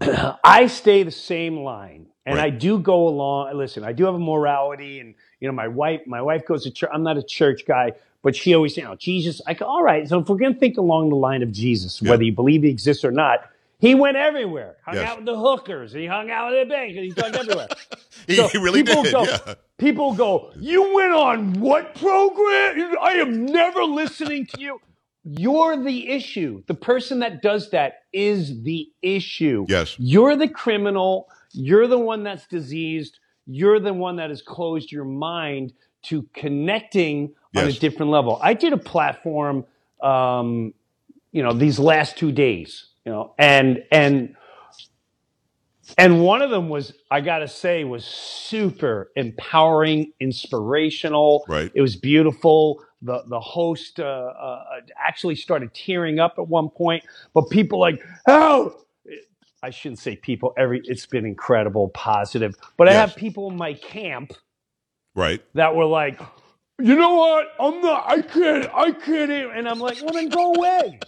I 0.44 0.66
stay 0.66 1.02
the 1.02 1.10
same 1.10 1.58
line, 1.58 2.06
and 2.24 2.36
right. 2.36 2.46
I 2.46 2.50
do 2.50 2.78
go 2.78 3.08
along. 3.08 3.56
Listen, 3.56 3.84
I 3.84 3.92
do 3.92 4.04
have 4.04 4.14
a 4.14 4.18
morality, 4.18 5.00
and 5.00 5.14
you 5.40 5.48
know, 5.48 5.54
my 5.54 5.68
wife, 5.68 6.02
my 6.06 6.22
wife 6.22 6.46
goes 6.46 6.64
to 6.64 6.70
church. 6.70 6.90
I'm 6.92 7.02
not 7.02 7.16
a 7.16 7.22
church 7.22 7.66
guy, 7.66 7.92
but 8.22 8.36
she 8.36 8.54
always, 8.54 8.76
you 8.76 8.84
oh, 8.84 8.90
know, 8.90 8.96
Jesus. 8.96 9.40
I 9.46 9.54
go, 9.54 9.66
all 9.66 9.82
right. 9.82 10.08
So 10.08 10.18
if 10.20 10.28
we're 10.28 10.36
going 10.36 10.54
to 10.54 10.60
think 10.60 10.76
along 10.76 11.10
the 11.10 11.16
line 11.16 11.42
of 11.42 11.52
Jesus, 11.52 12.02
yeah. 12.02 12.10
whether 12.10 12.22
you 12.22 12.32
believe 12.32 12.62
he 12.62 12.68
exists 12.68 13.04
or 13.04 13.10
not, 13.10 13.50
he 13.78 13.94
went 13.94 14.16
everywhere. 14.16 14.76
Hung 14.84 14.96
yes. 14.96 15.08
out 15.08 15.16
with 15.18 15.26
the 15.26 15.38
hookers. 15.38 15.92
He 15.92 16.06
hung 16.06 16.30
out 16.30 16.52
at 16.52 16.66
the 16.66 16.74
bank. 16.74 16.92
He 16.92 17.10
hung 17.10 17.34
everywhere. 17.34 17.68
he, 18.26 18.34
so 18.34 18.48
he, 18.48 18.58
really 18.58 18.82
people 18.82 19.04
did. 19.04 19.12
Go, 19.12 19.22
yeah. 19.22 19.54
People 19.78 20.14
go, 20.14 20.50
you 20.56 20.94
went 20.94 21.12
on 21.12 21.60
what 21.60 21.94
program? 21.94 22.96
I 23.00 23.12
am 23.20 23.46
never 23.46 23.84
listening 23.84 24.46
to 24.46 24.60
you. 24.60 24.80
You're 25.36 25.82
the 25.82 26.08
issue. 26.08 26.62
The 26.66 26.74
person 26.74 27.18
that 27.18 27.42
does 27.42 27.70
that 27.70 28.04
is 28.12 28.62
the 28.62 28.88
issue. 29.02 29.66
Yes. 29.68 29.94
You're 29.98 30.36
the 30.36 30.48
criminal. 30.48 31.28
You're 31.52 31.86
the 31.86 31.98
one 31.98 32.22
that's 32.22 32.46
diseased. 32.46 33.18
You're 33.46 33.80
the 33.80 33.92
one 33.92 34.16
that 34.16 34.30
has 34.30 34.40
closed 34.40 34.90
your 34.90 35.04
mind 35.04 35.74
to 36.04 36.22
connecting 36.34 37.34
yes. 37.52 37.64
on 37.64 37.70
a 37.70 37.72
different 37.72 38.10
level. 38.10 38.38
I 38.42 38.54
did 38.54 38.72
a 38.72 38.78
platform, 38.78 39.66
um, 40.02 40.72
you 41.32 41.42
know, 41.42 41.52
these 41.52 41.78
last 41.78 42.16
two 42.16 42.32
days, 42.32 42.86
you 43.04 43.12
know, 43.12 43.34
and 43.38 43.84
and 43.90 44.34
and 45.96 46.22
one 46.22 46.42
of 46.42 46.50
them 46.50 46.68
was, 46.68 46.92
I 47.10 47.22
got 47.22 47.38
to 47.38 47.48
say, 47.48 47.84
was 47.84 48.04
super 48.04 49.10
empowering, 49.16 50.12
inspirational. 50.20 51.44
Right. 51.48 51.70
It 51.74 51.80
was 51.80 51.96
beautiful. 51.96 52.84
The 53.02 53.22
the 53.28 53.40
host 53.40 54.00
uh, 54.00 54.02
uh, 54.02 54.64
actually 54.96 55.36
started 55.36 55.72
tearing 55.72 56.18
up 56.18 56.34
at 56.38 56.48
one 56.48 56.68
point, 56.68 57.04
but 57.32 57.48
people 57.48 57.78
like, 57.78 58.02
oh, 58.26 58.76
I 59.62 59.70
shouldn't 59.70 60.00
say 60.00 60.16
people. 60.16 60.52
Every 60.56 60.80
it's 60.84 61.06
been 61.06 61.24
incredible, 61.24 61.88
positive. 61.90 62.56
But 62.76 62.88
yes. 62.88 62.96
I 62.96 63.00
have 63.00 63.16
people 63.16 63.50
in 63.50 63.56
my 63.56 63.74
camp, 63.74 64.32
right, 65.14 65.40
that 65.54 65.76
were 65.76 65.84
like, 65.84 66.20
you 66.80 66.94
know 66.94 67.14
what? 67.14 67.46
I'm 67.58 67.80
not. 67.80 68.04
I 68.08 68.22
can't. 68.22 68.70
I 68.74 68.92
can't. 68.92 69.30
And 69.30 69.68
I'm 69.68 69.80
like, 69.80 70.00
well, 70.00 70.12
then 70.12 70.28
go 70.28 70.54
away. 70.54 71.00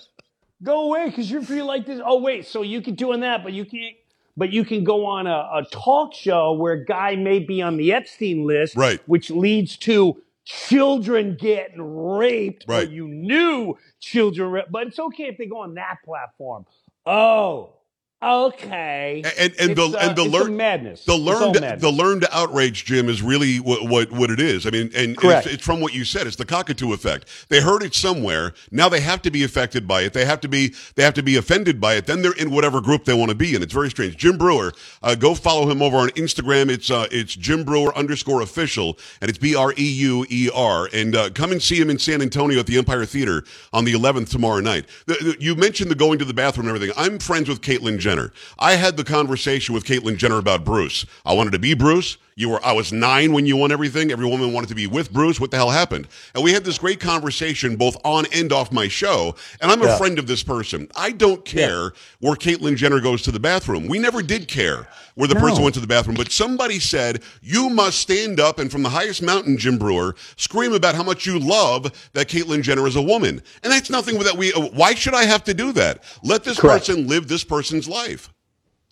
Go 0.62 0.84
away 0.84 1.06
because 1.06 1.30
you're 1.30 1.42
feel 1.42 1.66
like 1.66 1.86
this. 1.86 2.00
Oh 2.04 2.20
wait, 2.20 2.46
so 2.46 2.62
you 2.62 2.82
can 2.82 2.94
doing 2.94 3.20
that, 3.20 3.42
but 3.42 3.52
you 3.52 3.64
can't. 3.64 3.96
But 4.36 4.52
you 4.52 4.64
can 4.64 4.84
go 4.84 5.06
on 5.06 5.26
a, 5.26 5.30
a 5.30 5.66
talk 5.70 6.14
show 6.14 6.52
where 6.52 6.72
a 6.72 6.84
guy 6.84 7.16
may 7.16 7.40
be 7.40 7.62
on 7.62 7.76
the 7.76 7.92
Epstein 7.92 8.46
list, 8.46 8.76
right. 8.76 9.00
which 9.06 9.30
leads 9.30 9.76
to 9.78 10.22
children 10.68 11.36
getting 11.38 11.80
raped. 11.82 12.64
Right. 12.66 12.88
you 12.88 13.08
knew 13.08 13.76
children, 14.00 14.64
but 14.70 14.88
it's 14.88 14.98
okay 14.98 15.24
if 15.24 15.38
they 15.38 15.46
go 15.46 15.58
on 15.58 15.74
that 15.74 15.98
platform. 16.04 16.66
Oh, 17.06 17.74
Okay. 18.22 19.22
And 19.38 19.54
and 19.58 19.74
the 19.74 19.96
uh, 19.98 20.08
and 20.08 20.14
the 20.16 20.24
learned 20.24 20.54
madness. 20.54 21.06
The 21.06 21.16
learned 21.16 21.58
madness. 21.58 21.80
the 21.80 21.90
learned 21.90 22.26
outrage, 22.30 22.84
Jim, 22.84 23.08
is 23.08 23.22
really 23.22 23.60
what 23.60 23.88
what, 23.88 24.12
what 24.12 24.30
it 24.30 24.38
is. 24.38 24.66
I 24.66 24.70
mean, 24.70 24.90
and 24.94 25.16
it's, 25.22 25.46
it's, 25.46 25.64
from 25.64 25.80
what 25.80 25.94
you 25.94 26.04
said. 26.04 26.26
It's 26.26 26.36
the 26.36 26.44
cockatoo 26.44 26.92
effect. 26.92 27.26
They 27.48 27.62
heard 27.62 27.82
it 27.82 27.94
somewhere. 27.94 28.52
Now 28.70 28.90
they 28.90 29.00
have 29.00 29.22
to 29.22 29.30
be 29.30 29.42
affected 29.42 29.88
by 29.88 30.02
it. 30.02 30.12
They 30.12 30.26
have 30.26 30.40
to 30.42 30.48
be 30.48 30.74
they 30.96 31.02
have 31.02 31.14
to 31.14 31.22
be 31.22 31.36
offended 31.36 31.80
by 31.80 31.94
it. 31.94 32.04
Then 32.04 32.20
they're 32.20 32.34
in 32.34 32.50
whatever 32.50 32.82
group 32.82 33.06
they 33.06 33.14
want 33.14 33.30
to 33.30 33.34
be 33.34 33.54
in. 33.54 33.62
It's 33.62 33.72
very 33.72 33.88
strange. 33.88 34.18
Jim 34.18 34.36
Breuer, 34.36 34.72
uh, 35.02 35.14
go 35.14 35.34
follow 35.34 35.70
him 35.70 35.80
over 35.80 35.96
on 35.96 36.10
Instagram. 36.10 36.68
It's 36.68 36.90
uh, 36.90 37.06
it's 37.10 37.34
Jim 37.34 37.64
Breuer 37.64 37.96
underscore 37.96 38.42
official, 38.42 38.98
and 39.22 39.30
it's 39.30 39.38
B 39.38 39.54
R 39.54 39.72
E 39.78 39.82
U 39.82 40.26
E 40.28 40.50
R. 40.54 40.90
And 40.92 41.16
uh, 41.16 41.30
come 41.30 41.52
and 41.52 41.62
see 41.62 41.80
him 41.80 41.88
in 41.88 41.98
San 41.98 42.20
Antonio 42.20 42.60
at 42.60 42.66
the 42.66 42.76
Empire 42.76 43.06
Theater 43.06 43.44
on 43.72 43.86
the 43.86 43.94
11th 43.94 44.28
tomorrow 44.28 44.60
night. 44.60 44.84
The, 45.06 45.14
the, 45.14 45.36
you 45.40 45.54
mentioned 45.54 45.90
the 45.90 45.94
going 45.94 46.18
to 46.18 46.26
the 46.26 46.34
bathroom 46.34 46.68
and 46.68 46.76
everything. 46.76 46.94
I'm 46.98 47.18
friends 47.18 47.48
with 47.48 47.62
Caitlyn. 47.62 47.98
Jenner. 47.98 48.09
Jenner. 48.10 48.32
I 48.58 48.72
had 48.72 48.96
the 48.96 49.04
conversation 49.04 49.72
with 49.72 49.84
Caitlyn 49.84 50.16
Jenner 50.16 50.38
about 50.38 50.64
Bruce. 50.64 51.06
I 51.24 51.32
wanted 51.32 51.52
to 51.52 51.60
be 51.60 51.74
Bruce. 51.74 52.16
You 52.34 52.48
were, 52.48 52.64
I 52.64 52.72
was 52.72 52.90
nine 52.90 53.32
when 53.34 53.44
you 53.44 53.56
won 53.56 53.70
everything. 53.70 54.10
Every 54.10 54.26
woman 54.26 54.52
wanted 54.52 54.68
to 54.70 54.74
be 54.74 54.86
with 54.86 55.12
Bruce. 55.12 55.38
What 55.38 55.50
the 55.50 55.58
hell 55.58 55.70
happened? 55.70 56.08
And 56.34 56.42
we 56.42 56.52
had 56.52 56.64
this 56.64 56.78
great 56.78 56.98
conversation 56.98 57.76
both 57.76 57.98
on 58.02 58.24
and 58.34 58.50
off 58.50 58.72
my 58.72 58.88
show. 58.88 59.36
And 59.60 59.70
I'm 59.70 59.82
a 59.82 59.86
yeah. 59.86 59.98
friend 59.98 60.18
of 60.18 60.26
this 60.26 60.42
person. 60.42 60.88
I 60.96 61.12
don't 61.12 61.44
care 61.44 61.82
yeah. 61.82 61.90
where 62.20 62.34
Caitlyn 62.34 62.76
Jenner 62.76 62.98
goes 62.98 63.20
to 63.22 63.30
the 63.30 63.38
bathroom. 63.40 63.88
We 63.88 63.98
never 63.98 64.22
did 64.22 64.48
care 64.48 64.88
where 65.16 65.28
the 65.28 65.34
no. 65.34 65.40
person 65.40 65.62
went 65.62 65.74
to 65.74 65.80
the 65.80 65.86
bathroom. 65.86 66.16
But 66.16 66.32
somebody 66.32 66.78
said, 66.78 67.22
you 67.42 67.68
must 67.68 68.00
stand 68.00 68.40
up 68.40 68.58
and 68.58 68.72
from 68.72 68.82
the 68.82 68.88
highest 68.88 69.22
mountain, 69.22 69.58
Jim 69.58 69.76
Breuer, 69.76 70.14
scream 70.36 70.72
about 70.72 70.94
how 70.94 71.02
much 71.02 71.26
you 71.26 71.38
love 71.38 71.92
that 72.14 72.28
Caitlyn 72.28 72.62
Jenner 72.62 72.86
is 72.86 72.96
a 72.96 73.02
woman. 73.02 73.42
And 73.62 73.70
that's 73.70 73.90
nothing 73.90 74.18
that 74.20 74.34
we, 74.34 74.52
uh, 74.54 74.60
why 74.68 74.94
should 74.94 75.14
I 75.14 75.24
have 75.24 75.44
to 75.44 75.52
do 75.52 75.72
that? 75.72 76.04
Let 76.22 76.44
this 76.44 76.58
Correct. 76.58 76.86
person 76.86 77.06
live 77.06 77.28
this 77.28 77.44
person's 77.44 77.86
life. 77.86 77.99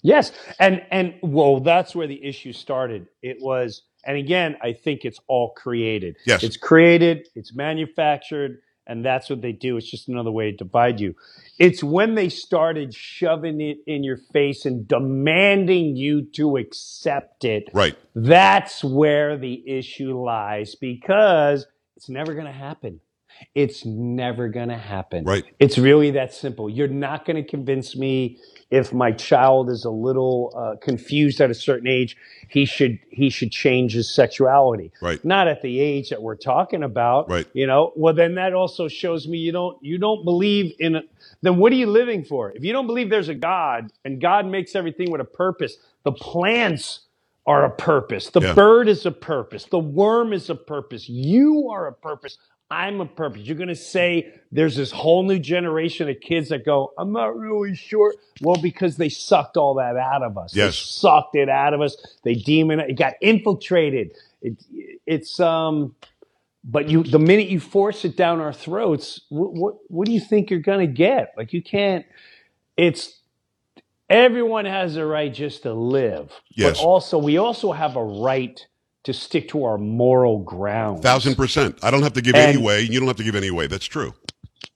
Yes, 0.03 0.33
and 0.61 0.83
and 0.91 1.15
well, 1.23 1.61
that's 1.61 1.95
where 1.95 2.07
the 2.07 2.25
issue 2.25 2.53
started. 2.53 3.09
It 3.21 3.39
was, 3.41 3.83
and 4.05 4.17
again, 4.17 4.57
I 4.63 4.73
think 4.73 5.05
it's 5.05 5.19
all 5.27 5.53
created. 5.55 6.17
Yes, 6.25 6.43
it's 6.45 6.57
created, 6.57 7.29
it's 7.35 7.55
manufactured, 7.55 8.61
and 8.87 9.05
that's 9.05 9.29
what 9.29 9.43
they 9.43 9.53
do. 9.53 9.77
It's 9.77 9.91
just 9.91 10.09
another 10.09 10.31
way 10.31 10.51
to 10.51 10.57
divide 10.57 11.01
you. 11.01 11.15
It's 11.59 11.83
when 11.83 12.15
they 12.15 12.29
started 12.29 12.95
shoving 12.95 13.61
it 13.61 13.79
in 13.87 14.05
your 14.05 14.19
face 14.33 14.65
and 14.65 14.87
demanding 14.87 15.97
you 15.97 16.23
to 16.37 16.57
accept 16.57 17.45
it. 17.45 17.69
Right. 17.73 17.97
That's 18.15 18.85
where 18.85 19.37
the 19.37 19.69
issue 19.69 20.19
lies 20.19 20.75
because 20.77 21.67
it's 21.97 22.09
never 22.09 22.35
going 22.35 22.47
to 22.47 22.53
happen. 22.53 23.01
It's 23.55 23.85
never 23.85 24.49
going 24.49 24.69
to 24.69 24.79
happen. 24.79 25.25
Right. 25.25 25.45
It's 25.59 25.79
really 25.79 26.13
that 26.13 26.33
simple. 26.33 26.69
You're 26.69 26.89
not 26.89 27.25
going 27.25 27.37
to 27.37 27.49
convince 27.49 27.97
me 27.97 28.39
if 28.71 28.93
my 28.93 29.13
child 29.13 29.71
is 29.71 29.85
a 29.85 29.91
little 29.91 30.53
uh, 30.55 30.77
confused 30.81 31.41
at 31.41 31.51
a 31.51 31.55
certain 31.55 31.89
age, 31.89 32.17
he 32.49 32.65
should 32.65 32.99
he 33.11 33.31
should 33.31 33.51
change 33.51 33.93
his 33.93 34.15
sexuality. 34.15 34.93
Right. 35.01 35.25
Not 35.25 35.49
at 35.49 35.63
the 35.63 35.81
age 35.81 36.11
that 36.11 36.23
we're 36.23 36.37
talking 36.37 36.83
about. 36.83 37.31
Right. 37.31 37.47
You 37.55 37.67
know. 37.67 37.93
Well, 37.97 38.15
then 38.15 38.35
that 38.35 38.53
also 38.53 38.89
shows 38.89 39.27
me 39.27 39.39
you 39.39 39.53
don't 39.53 39.83
you 39.83 39.99
don't 39.99 40.25
believe 40.25 40.75
in. 40.79 40.97
A, 40.97 41.03
then 41.43 41.57
what 41.57 41.73
are 41.73 41.77
you 41.77 41.87
living 41.87 42.25
for? 42.25 42.51
If 42.51 42.65
you 42.65 42.73
don't 42.73 42.87
believe 42.87 43.11
there's 43.11 43.29
a 43.29 43.35
God 43.35 43.91
and 44.05 44.21
God 44.21 44.47
makes 44.47 44.75
everything 44.75 45.11
with 45.11 45.21
a 45.21 45.25
purpose, 45.25 45.77
the 46.05 46.13
plants 46.13 47.01
are 47.47 47.65
a 47.65 47.71
purpose. 47.71 48.29
The 48.29 48.43
yeah. 48.43 48.53
bird 48.53 48.89
is 48.89 49.07
a 49.07 49.11
purpose. 49.11 49.65
The 49.65 49.79
worm 49.79 50.35
is 50.35 50.51
a 50.51 50.55
purpose. 50.55 51.09
You 51.09 51.71
are 51.71 51.87
a 51.87 51.93
purpose. 51.95 52.37
I'm 52.71 53.01
a 53.01 53.07
purpose. 53.07 53.43
You're 53.43 53.57
going 53.57 53.69
to 53.69 53.75
say 53.75 54.33
there's 54.53 54.77
this 54.77 54.91
whole 54.91 55.23
new 55.23 55.39
generation 55.39 56.09
of 56.09 56.21
kids 56.21 56.51
that 56.51 56.67
go, 56.67 56.93
I'm 56.99 57.13
not 57.13 57.37
really 57.37 57.75
sure. 57.75 58.15
Well, 58.43 58.61
because 58.61 58.97
they 58.99 59.09
sucked 59.09 59.57
all 59.57 59.75
that 59.75 59.97
out 59.97 60.23
of 60.23 60.37
us. 60.37 60.55
Yes. 60.55 60.67
They 60.67 60.73
sucked 61.01 61.35
it 61.35 61.49
out 61.49 61.73
of 61.73 61.81
us. 61.81 61.97
They 62.25 62.35
demon 62.35 62.81
it. 62.81 62.95
got 62.95 63.15
infiltrated. 63.23 64.13
It, 64.43 64.63
it's, 65.07 65.41
um, 65.41 65.95
but 66.63 66.91
you, 66.91 67.03
the 67.05 67.19
minute 67.19 67.49
you 67.49 67.59
force 67.59 68.05
it 68.05 68.17
down 68.17 68.41
our 68.41 68.53
throats, 68.53 69.23
what, 69.31 69.55
what, 69.55 69.75
what 69.89 70.07
do 70.07 70.13
you 70.13 70.21
think 70.21 70.51
you're 70.51 70.61
going 70.61 70.87
to 70.87 70.93
get? 70.93 71.33
Like 71.39 71.55
you 71.55 71.63
can't, 71.63 72.05
it's, 72.77 73.19
everyone 74.11 74.67
has 74.67 74.97
a 74.97 75.07
right 75.07 75.33
just 75.33 75.63
to 75.63 75.73
live. 75.73 76.33
Yes. 76.51 76.79
But 76.79 76.85
also, 76.85 77.17
we 77.17 77.39
also 77.39 77.73
have 77.73 77.97
a 77.97 78.05
right 78.05 78.67
to 79.05 79.13
stick 79.13 79.49
to 79.49 79.65
our 79.65 79.79
moral 79.79 80.41
ground. 80.41 81.03
Thousand 81.03 81.37
percent. 81.37 81.79
I 81.83 81.91
don't 81.91 82.03
have 82.03 82.15
to 82.15 82.23
give 82.23 82.35
and, 82.35 82.57
any 82.57 82.63
way. 82.63 82.83
You 82.83 82.99
don't 82.99 83.09
have 83.09 83.17
to 83.17 83.25
give 83.25 83.35
any 83.35 83.51
way. 83.51 83.67
That's 83.67 83.87
true. 83.87 84.15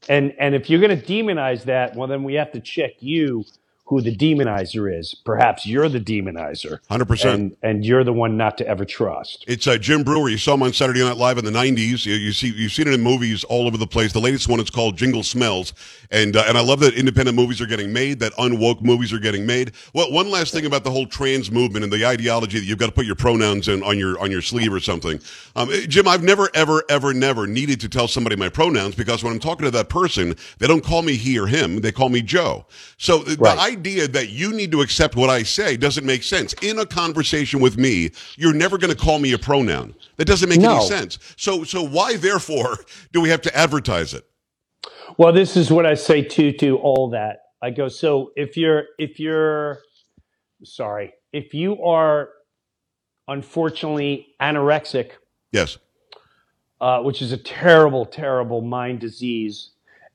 And 0.09 0.35
and 0.38 0.55
if 0.55 0.69
you're 0.71 0.81
going 0.81 0.99
to 0.99 1.07
demonize 1.07 1.64
that, 1.64 1.95
well, 1.97 2.09
then 2.09 2.23
we 2.23 2.35
have 2.35 2.52
to 2.52 2.61
check 2.61 2.93
you 3.00 3.45
who 3.85 4.01
the 4.01 4.15
demonizer 4.17 4.99
is. 4.99 5.15
Perhaps 5.25 5.67
you're 5.67 5.89
the 5.89 6.01
demonizer. 6.01 6.79
100%. 6.91 7.35
And, 7.35 7.57
and 7.62 7.85
you're 7.85 8.05
the 8.05 8.12
one 8.12 8.37
not 8.37 8.57
to 8.59 8.67
ever 8.67 8.85
trust. 8.85 9.45
It's 9.49 9.67
uh, 9.67 9.77
Jim 9.77 10.03
Breuer. 10.03 10.31
You 10.31 10.39
saw 10.39 10.55
him 10.55 10.62
on 10.62 10.73
Saturday 10.73 11.01
Night 11.01 11.17
Live 11.17 11.37
in 11.37 11.45
the 11.45 11.51
90s. 11.51 12.07
You, 12.07 12.15
you, 12.15 12.33
see, 12.33 12.53
you've 12.55 12.73
seen 12.73 12.87
it 12.87 12.95
in 12.95 13.03
movies 13.03 13.45
all 13.45 13.67
over 13.67 13.77
the 13.77 13.87
place. 13.87 14.12
The 14.12 14.21
latest 14.21 14.49
one 14.49 14.61
is 14.61 14.71
called 14.71 14.97
Jingle 14.97 15.23
Smells. 15.23 15.75
And, 16.11 16.37
uh, 16.37 16.45
and 16.47 16.57
I 16.57 16.62
love 16.62 16.81
that 16.81 16.95
independent 16.95 17.37
movies 17.37 17.61
are 17.61 17.67
getting 17.67 17.93
made, 17.93 18.21
that 18.21 18.33
unwoke 18.35 18.83
movies 18.83 19.12
are 19.12 19.19
getting 19.19 19.45
made. 19.45 19.73
Well, 19.93 20.12
one 20.12 20.31
last 20.31 20.53
thing 20.53 20.65
about 20.65 20.85
the 20.85 20.91
whole 20.91 21.07
trans 21.07 21.51
movement 21.51 21.85
and 21.85 21.93
the 21.93 22.07
ideology 22.07 22.61
that 22.61 22.65
you've 22.65 22.79
got 22.79 22.87
to 22.87 22.93
put 22.93 23.05
your 23.05 23.17
pronouns 23.17 23.69
in 23.69 23.83
on 23.83 23.99
your, 23.99 24.19
on 24.21 24.31
your 24.31 24.43
sleeve 24.43 24.73
or 24.73 24.81
something. 24.81 25.21
Um, 25.57 25.71
Jim, 25.89 26.07
I've 26.07 26.23
never, 26.23 26.49
ever, 26.55 26.83
ever, 26.89 27.12
never 27.12 27.47
needed 27.47 27.81
to 27.81 27.89
tell 27.89 28.09
somebody 28.09 28.37
my 28.37 28.49
pronouns 28.49 28.95
because 28.95 29.25
when 29.25 29.33
I'm 29.33 29.41
talking 29.41 29.65
to 29.65 29.71
that 29.73 29.89
person, 29.89 30.37
they 30.59 30.67
don't 30.67 30.85
call 30.85 31.03
me 31.03 31.17
he 31.17 31.39
or 31.39 31.47
him. 31.47 31.81
They 31.81 31.93
call 31.93 32.09
me 32.09 32.23
Joe. 32.23 32.65
So 32.97 33.25
right. 33.25 33.37
the 33.37 33.43
idea 33.73 34.09
that 34.09 34.29
you 34.29 34.52
need 34.52 34.71
to 34.73 34.81
accept 34.81 35.17
what 35.17 35.31
I 35.31 35.43
say 35.43 35.76
doesn't 35.76 36.05
make 36.05 36.23
sense. 36.23 36.55
In 36.62 36.79
a 36.79 36.87
conversation 36.87 37.61
with 37.61 37.76
me, 37.79 38.11
you're 38.37 38.55
never 38.55 38.79
going 38.79 38.93
to 38.93 38.97
call 38.97 39.19
me 39.19 39.33
a 39.33 39.38
pronoun. 39.38 39.95
That 40.17 40.26
doesn't 40.26 40.49
make 40.49 40.61
no. 40.61 40.76
any 40.76 40.87
sense. 40.87 41.19
So, 41.37 41.64
so 41.64 41.83
why, 41.83 42.17
therefore, 42.17 42.76
do 43.12 43.21
we 43.21 43.31
have 43.31 43.43
to 43.43 43.57
advertise 43.57 44.14
it? 44.14 44.25
Well, 45.19 45.33
this 45.33 45.57
is 45.57 45.71
what 45.71 45.87
I 45.87 45.95
say 45.95 46.23
too 46.23 46.52
to 46.52 46.79
all 46.79 47.11
that 47.11 47.43
I 47.62 47.71
go, 47.71 47.88
so 47.88 48.33
if 48.35 48.57
you're 48.57 48.85
if 48.99 49.21
you're 49.21 49.79
sorry, 50.64 51.12
if 51.33 51.55
you 51.55 51.81
are 51.83 52.31
unfortunately 53.29 54.35
anorexic, 54.41 55.12
Yes. 55.52 55.79
uh, 56.81 57.00
which 57.02 57.23
is 57.23 57.31
a 57.31 57.37
terrible, 57.37 58.05
terrible 58.05 58.62
mind 58.62 58.99
disease, 58.99 59.72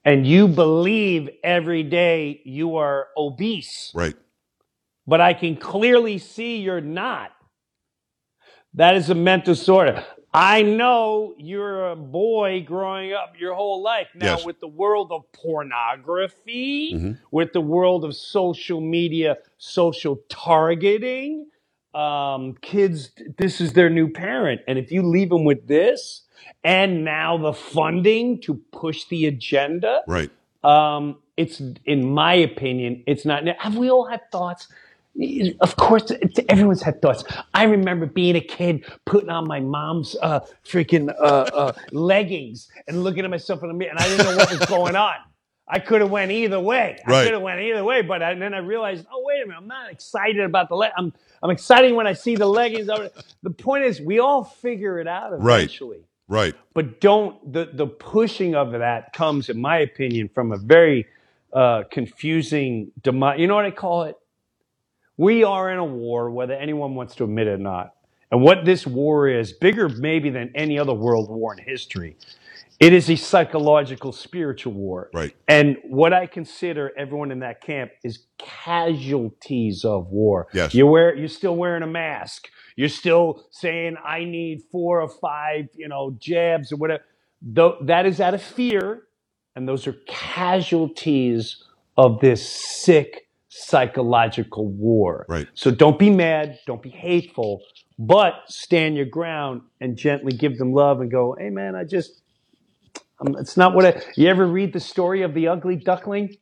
and 0.08 0.26
you 0.26 0.48
believe 0.48 1.30
every 1.44 1.84
day 1.84 2.40
you 2.46 2.78
are 2.78 3.10
obese, 3.18 3.92
Right. 3.94 4.16
but 5.06 5.20
I 5.20 5.34
can 5.34 5.58
clearly 5.58 6.18
see 6.18 6.60
you're 6.60 6.80
not. 6.80 7.32
That 8.74 8.96
is 8.96 9.10
a 9.10 9.16
mental 9.16 9.54
disorder. 9.54 10.06
I 10.34 10.62
know 10.62 11.36
you're 11.38 11.92
a 11.92 11.96
boy 11.98 12.64
growing 12.66 13.12
up 13.12 13.34
your 13.38 13.54
whole 13.54 13.82
life. 13.84 14.08
Now, 14.16 14.38
Yes. 14.38 14.46
with 14.46 14.62
the 14.62 14.68
world 14.70 15.12
of 15.12 15.30
pornography, 15.34 16.94
Mhm. 16.94 17.18
with 17.32 17.52
the 17.52 17.62
world 17.62 18.06
of 18.06 18.16
social 18.16 18.80
media, 18.80 19.38
social 19.58 20.22
targeting, 20.30 21.48
um, 21.94 22.56
kids, 22.62 23.12
this 23.38 23.60
is 23.60 23.74
their 23.74 23.90
new 23.90 24.10
parent. 24.10 24.62
And 24.70 24.80
if 24.80 24.90
you 24.90 25.02
leave 25.02 25.30
them 25.30 25.44
with 25.44 25.68
this, 25.68 26.27
and 26.64 27.04
now 27.06 27.38
the 27.38 27.54
funding 27.54 28.40
to 28.42 28.56
push 28.72 29.06
the 29.06 29.26
agenda, 29.28 30.02
Right. 30.08 30.30
um, 30.64 31.18
it's, 31.36 31.62
in 31.86 32.10
my 32.10 32.34
opinion, 32.34 33.04
it's 33.08 33.26
not. 33.26 33.46
Have 33.60 33.78
we 33.78 33.90
all 33.92 34.06
had 34.08 34.22
thoughts? 34.32 34.68
Of 35.62 35.76
course, 35.78 36.12
it's, 36.12 36.40
everyone's 36.50 36.82
had 36.84 37.02
thoughts. 37.02 37.24
I 37.54 37.64
remember 37.64 38.06
being 38.06 38.36
a 38.36 38.42
kid, 38.42 38.86
putting 39.06 39.30
on 39.30 39.48
my 39.48 39.60
mom's 39.60 40.16
uh, 40.22 40.42
freaking 40.64 41.10
uh, 41.10 41.24
uh, 41.24 41.72
leggings 41.92 42.70
and 42.88 43.04
looking 43.04 43.24
at 43.24 43.30
myself 43.32 43.62
in 43.64 43.70
the 43.70 43.74
mirror, 43.74 43.92
and 43.92 44.00
I 44.00 44.08
didn't 44.10 44.26
know 44.26 44.38
what 44.38 44.50
was 44.52 44.66
going 44.68 44.96
on. 45.10 45.16
I 45.68 45.80
could 45.80 46.02
have 46.02 46.10
went 46.12 46.32
either 46.32 46.60
way. 46.60 47.00
I 47.06 47.12
Right. 47.12 47.24
could 47.26 47.34
have 47.34 47.42
went 47.42 47.60
either 47.62 47.84
way, 47.84 48.02
but 48.02 48.22
I, 48.24 48.34
then 48.36 48.54
I 48.54 48.60
realized, 48.60 49.06
oh 49.12 49.22
wait 49.26 49.42
a 49.44 49.46
minute, 49.48 49.58
I'm 49.60 49.68
not 49.68 49.92
excited 49.92 50.40
about 50.42 50.70
the 50.70 50.76
leg. 50.76 50.92
I'm 50.98 51.14
I'm 51.44 51.50
excited 51.52 51.94
when 51.94 52.08
I 52.08 52.14
see 52.14 52.36
the 52.36 52.48
leggings. 52.48 52.88
The 53.44 53.50
point 53.52 53.84
is, 53.86 54.00
we 54.02 54.20
all 54.20 54.44
figure 54.44 55.00
it 55.00 55.08
out 55.08 55.34
eventually 55.34 55.98
Right. 55.98 56.04
But 56.74 57.00
don't 57.00 57.54
the 57.54 57.70
the 57.74 57.88
pushing 57.88 58.56
of 58.56 58.72
that 58.72 59.14
comes 59.14 59.50
in 59.50 59.60
my 59.60 59.80
opinion 59.80 60.30
from 60.34 60.52
a 60.52 60.58
very 60.58 61.06
uh, 61.54 61.84
confusing 61.90 62.92
demi- 63.02 63.40
you 63.40 63.48
know 63.48 63.56
what 63.56 63.66
i 63.66 63.72
call 63.72 64.04
it? 64.04 64.16
We 65.16 65.44
are 65.44 65.72
in 65.72 65.80
a 65.80 65.86
war 65.86 66.30
whether 66.30 66.54
anyone 66.54 66.96
wants 66.96 67.16
to 67.16 67.24
admit 67.24 67.48
it 67.48 67.52
or 67.52 67.58
not. 67.58 67.96
And 68.32 68.42
what 68.42 68.66
this 68.66 68.86
war 68.86 69.28
is 69.30 69.54
bigger 69.54 69.90
maybe 69.90 70.30
than 70.30 70.52
any 70.54 70.78
other 70.78 70.94
world 70.94 71.30
war 71.30 71.54
in 71.58 71.64
history 71.64 72.18
it 72.80 72.94
is 72.94 73.10
a 73.10 73.16
psychological 73.16 74.12
spiritual 74.12 74.74
war. 74.74 75.10
Right. 75.14 75.36
and 75.48 75.78
what 75.84 76.14
i 76.14 76.26
consider 76.28 76.92
everyone 76.98 77.32
in 77.32 77.40
that 77.40 77.62
camp 77.62 77.92
is 78.04 78.26
casualties 78.38 79.84
of 79.86 80.08
war. 80.08 80.48
Yes. 80.54 80.74
you 80.74 80.86
wear 80.88 81.16
you're 81.16 81.28
still 81.28 81.56
wearing 81.56 81.84
a 81.84 81.88
mask. 81.88 82.48
You're 82.76 82.90
still 82.90 83.46
saying 83.52 83.96
i 84.06 84.24
need 84.24 84.62
four 84.72 85.02
or 85.02 85.10
five 85.10 85.68
you 85.76 85.88
know 85.88 86.16
jabs 86.20 86.72
or 86.72 86.78
whatever. 86.78 87.04
Tho- 87.42 87.78
that 87.82 88.06
is 88.06 88.20
out 88.20 88.34
of 88.34 88.42
fear. 88.42 89.04
And 89.56 89.68
those 89.68 89.88
are 89.88 89.96
casualties 90.08 91.64
of 91.98 92.20
this 92.20 92.48
sick 92.48 93.28
psychological 93.50 94.68
war. 94.68 95.26
Right. 95.28 95.48
so 95.56 95.72
don't 95.72 95.98
be 95.98 96.10
mad. 96.12 96.60
Don't 96.68 96.82
be 96.82 96.90
hateful. 96.92 97.62
But 98.00 98.34
stand 98.48 98.96
your 98.96 99.08
ground 99.08 99.62
and 99.82 99.98
gently 99.98 100.32
give 100.32 100.60
them 100.60 100.74
love 100.74 101.02
and 101.02 101.10
go 101.10 101.36
hey 101.40 101.50
man 101.50 101.76
i 101.76 101.84
just 101.84 102.22
um, 103.20 103.36
it's 103.40 103.58
not 103.58 103.74
what 103.74 103.86
I. 103.86 104.02
You 104.16 104.30
ever 104.30 104.46
read 104.46 104.74
the 104.74 104.80
story 104.80 105.24
of 105.24 105.34
the 105.34 105.48
ugly 105.48 105.76
duckling? 105.76 106.38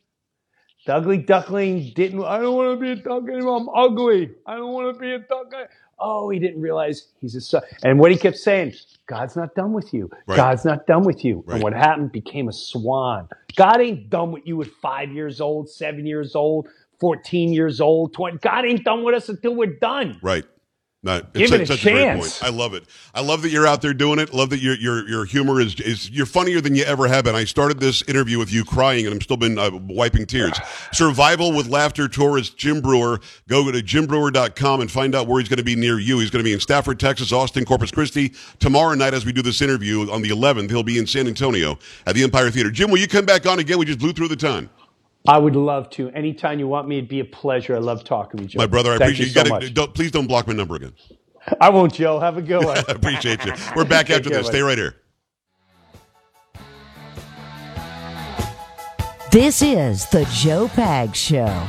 The 0.86 0.96
ugly 0.96 1.18
duckling 1.18 1.94
didn't. 1.96 2.24
I 2.24 2.40
don't 2.40 2.56
want 2.56 2.80
to 2.80 2.84
be 2.84 2.92
a 2.92 2.96
duck 2.96 3.24
anymore. 3.30 3.58
I'm 3.58 3.70
ugly. 3.70 4.32
I 4.46 4.56
don't 4.56 4.74
want 4.74 4.94
to 4.94 5.00
be 5.00 5.12
a 5.14 5.20
duck. 5.20 5.52
Oh, 5.98 6.30
he 6.30 6.40
didn't 6.40 6.62
realize 6.62 7.08
he's 7.22 7.36
a 7.36 7.42
son. 7.42 7.64
And 7.84 8.00
what 8.00 8.12
he 8.12 8.18
kept 8.18 8.38
saying, 8.38 8.74
God's 9.08 9.36
not 9.36 9.56
done 9.56 9.74
with 9.74 9.94
you. 9.94 10.10
Right. 10.28 10.36
God's 10.36 10.66
not 10.66 10.86
done 10.86 11.04
with 11.04 11.24
you. 11.24 11.44
Right. 11.46 11.56
And 11.56 11.64
what 11.64 11.74
happened 11.74 12.12
became 12.12 12.50
a 12.50 12.54
swan. 12.54 13.30
God 13.56 13.80
ain't 13.80 14.10
done 14.10 14.32
with 14.32 14.46
you 14.46 14.62
at 14.62 14.68
five 14.82 15.12
years 15.12 15.40
old, 15.40 15.70
seven 15.70 16.06
years 16.06 16.36
old, 16.36 16.68
14 17.00 17.54
years 17.54 17.80
old, 17.80 18.14
20. 18.14 18.38
God 18.40 18.66
ain't 18.66 18.84
done 18.84 19.04
with 19.04 19.16
us 19.16 19.30
until 19.30 19.56
we're 19.56 19.78
done. 19.80 20.20
Right. 20.22 20.44
No, 21.06 21.18
it's 21.18 21.28
Give 21.34 21.50
such, 21.50 21.60
it 21.60 21.64
a 21.64 21.68
such 21.68 21.84
great 21.84 21.94
chance. 21.94 22.40
point. 22.40 22.52
I 22.52 22.56
love 22.56 22.74
it. 22.74 22.84
I 23.14 23.22
love 23.22 23.44
that 23.44 23.52
you're 23.52 23.68
out 23.68 23.84
there 23.84 23.94
doing 23.94 24.18
it. 24.18 24.34
Love 24.34 24.50
that 24.50 24.58
your 24.60 24.74
your 24.74 25.08
your 25.08 25.26
humor 25.26 25.62
is 25.62 25.80
is 25.80 26.10
you're 26.10 26.26
funnier 26.26 26.62
than 26.62 26.74
you 26.74 26.84
ever 26.84 27.08
have 27.08 27.26
been. 27.26 27.36
I 27.36 27.44
started 27.44 27.80
this 27.80 28.02
interview 28.08 28.40
with 28.40 28.52
you 28.52 28.66
crying, 28.66 29.06
and 29.06 29.14
I'm 29.14 29.22
still 29.22 29.38
been 29.38 29.60
uh, 29.60 29.70
wiping 29.88 30.26
tears. 30.26 30.58
Survival 30.92 31.54
with 31.54 31.68
Laughter 31.68 32.08
tourist 32.08 32.58
Jim 32.58 32.82
Breuer. 32.82 33.20
Go 33.48 33.72
to 33.72 33.84
jimbreuer.com 33.84 34.82
and 34.82 34.92
find 34.92 35.14
out 35.14 35.28
where 35.28 35.40
he's 35.40 35.48
going 35.48 35.58
to 35.58 35.64
be 35.64 35.76
near 35.76 36.00
you. 36.00 36.18
He's 36.18 36.32
going 36.32 36.44
to 36.44 36.48
be 36.48 36.54
in 36.54 36.60
Stafford, 36.60 37.00
Texas, 37.00 37.32
Austin, 37.32 37.66
Corpus 37.66 37.92
Christi 37.92 38.34
tomorrow 38.58 38.96
night 38.96 39.14
as 39.14 39.28
we 39.28 39.32
do 39.32 39.44
this 39.44 39.62
interview 39.62 40.10
on 40.12 40.24
the 40.24 40.30
11th. 40.30 40.72
He'll 40.72 40.82
be 40.82 40.98
in 40.98 41.06
San 41.06 41.28
Antonio 41.28 41.78
at 42.08 42.16
the 42.16 42.24
Empire 42.24 42.50
Theater. 42.50 42.72
Jim, 42.72 42.90
will 42.90 42.98
you 42.98 43.08
come 43.08 43.26
back 43.26 43.46
on 43.46 43.60
again? 43.60 43.78
We 43.78 43.86
just 43.86 44.00
blew 44.00 44.12
through 44.12 44.30
the 44.30 44.36
time. 44.36 44.72
I 45.28 45.38
would 45.38 45.56
love 45.56 45.90
to. 45.92 46.10
Anytime 46.12 46.60
you 46.60 46.68
want 46.68 46.88
me, 46.88 46.98
it'd 46.98 47.10
be 47.10 47.20
a 47.20 47.26
pleasure. 47.26 47.76
I 47.76 47.80
love 47.80 48.04
talking 48.04 48.42
with 48.42 48.54
you. 48.54 48.58
My 48.60 48.68
brother, 48.68 48.92
I 48.94 48.98
Thank 48.98 49.14
appreciate 49.14 49.26
you 49.26 49.28
you. 49.28 49.34
so 49.34 49.44
gotta, 49.50 49.66
much. 49.66 49.74
don't, 49.74 49.94
please 49.94 50.12
don't 50.12 50.28
block 50.28 50.48
my 50.48 50.54
number 50.54 50.76
again. 50.76 50.94
I 51.62 51.70
won't, 51.70 51.94
Joe. 51.94 52.20
Have 52.20 52.38
a 52.38 52.42
good 52.42 52.64
one. 52.66 52.78
I 52.78 52.82
appreciate 52.90 53.44
you. 53.46 53.54
We're 53.76 53.86
back 53.86 54.10
after 54.12 54.30
this. 54.30 54.48
buddy. 54.48 54.48
Stay 54.58 54.62
right 54.62 54.78
here. 54.78 54.96
This 59.32 59.62
is 59.62 60.06
the 60.12 60.26
Joe 60.32 60.70
Pag 60.70 61.16
Show. 61.16 61.68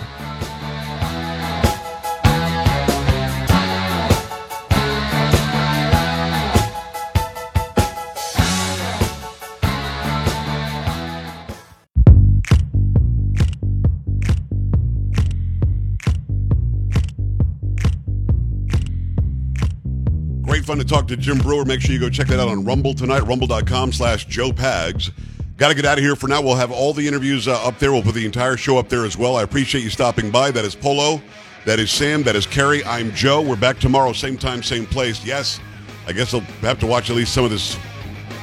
Fun 20.67 20.79
to 20.79 20.85
talk 20.85 21.07
to 21.07 21.17
Jim 21.17 21.39
Breuer. 21.39 21.65
Make 21.65 21.81
sure 21.81 21.93
you 21.93 22.01
go 22.01 22.11
check 22.11 22.27
that 22.27 22.41
out 22.41 22.49
on 22.49 22.65
Rumble 22.65 22.93
tonight, 22.93 23.21
rumble.com 23.21 23.93
slash 23.93 24.27
Joe 24.27 24.51
Pags. 24.51 25.13
Got 25.59 25.69
to 25.69 25.77
get 25.77 25.85
out 25.85 25.97
of 25.97 26.03
here 26.03 26.17
for 26.17 26.27
now. 26.27 26.43
We'll 26.43 26.57
have 26.57 26.73
all 26.73 26.93
the 26.93 27.07
interviews 27.07 27.47
uh, 27.47 27.53
up 27.65 27.79
there. 27.79 27.93
We'll 27.93 28.03
put 28.03 28.15
the 28.17 28.27
entire 28.27 28.57
show 28.57 28.77
up 28.77 28.89
there 28.89 29.05
as 29.05 29.17
well. 29.17 29.37
I 29.37 29.45
appreciate 29.45 29.85
you 29.85 29.91
stopping 29.91 30.29
by. 30.29 30.51
That 30.51 30.65
is 30.65 30.75
Polo. 30.75 31.23
That 31.67 31.79
is 31.79 31.93
Sam. 31.93 32.25
That 32.25 32.35
is 32.35 32.49
Carrie. 32.49 32.85
I'm 32.85 33.13
Joe. 33.13 33.43
We're 33.43 33.55
back 33.55 33.79
tomorrow, 33.79 34.13
same 34.13 34.37
time, 34.37 34.61
same 34.61 34.87
place. 34.87 35.25
Yes, 35.25 35.61
I 36.09 36.13
guess 36.13 36.35
I'll 36.35 36.41
have 36.41 36.81
to 36.81 36.87
watch 36.89 37.11
at 37.11 37.17
least 37.17 37.33
some 37.33 37.45
of 37.45 37.53
this 37.53 37.79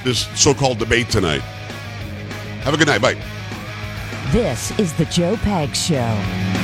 this 0.06 0.26
so-called 0.42 0.80
debate 0.80 1.10
tonight. 1.10 1.42
Have 2.62 2.74
a 2.74 2.78
good 2.78 2.88
night. 2.88 3.02
Bye. 3.02 3.22
This 4.32 4.72
is 4.80 4.94
the 4.94 5.06
Joe 5.06 5.36
Pag 5.36 5.76
Show. 5.76 6.63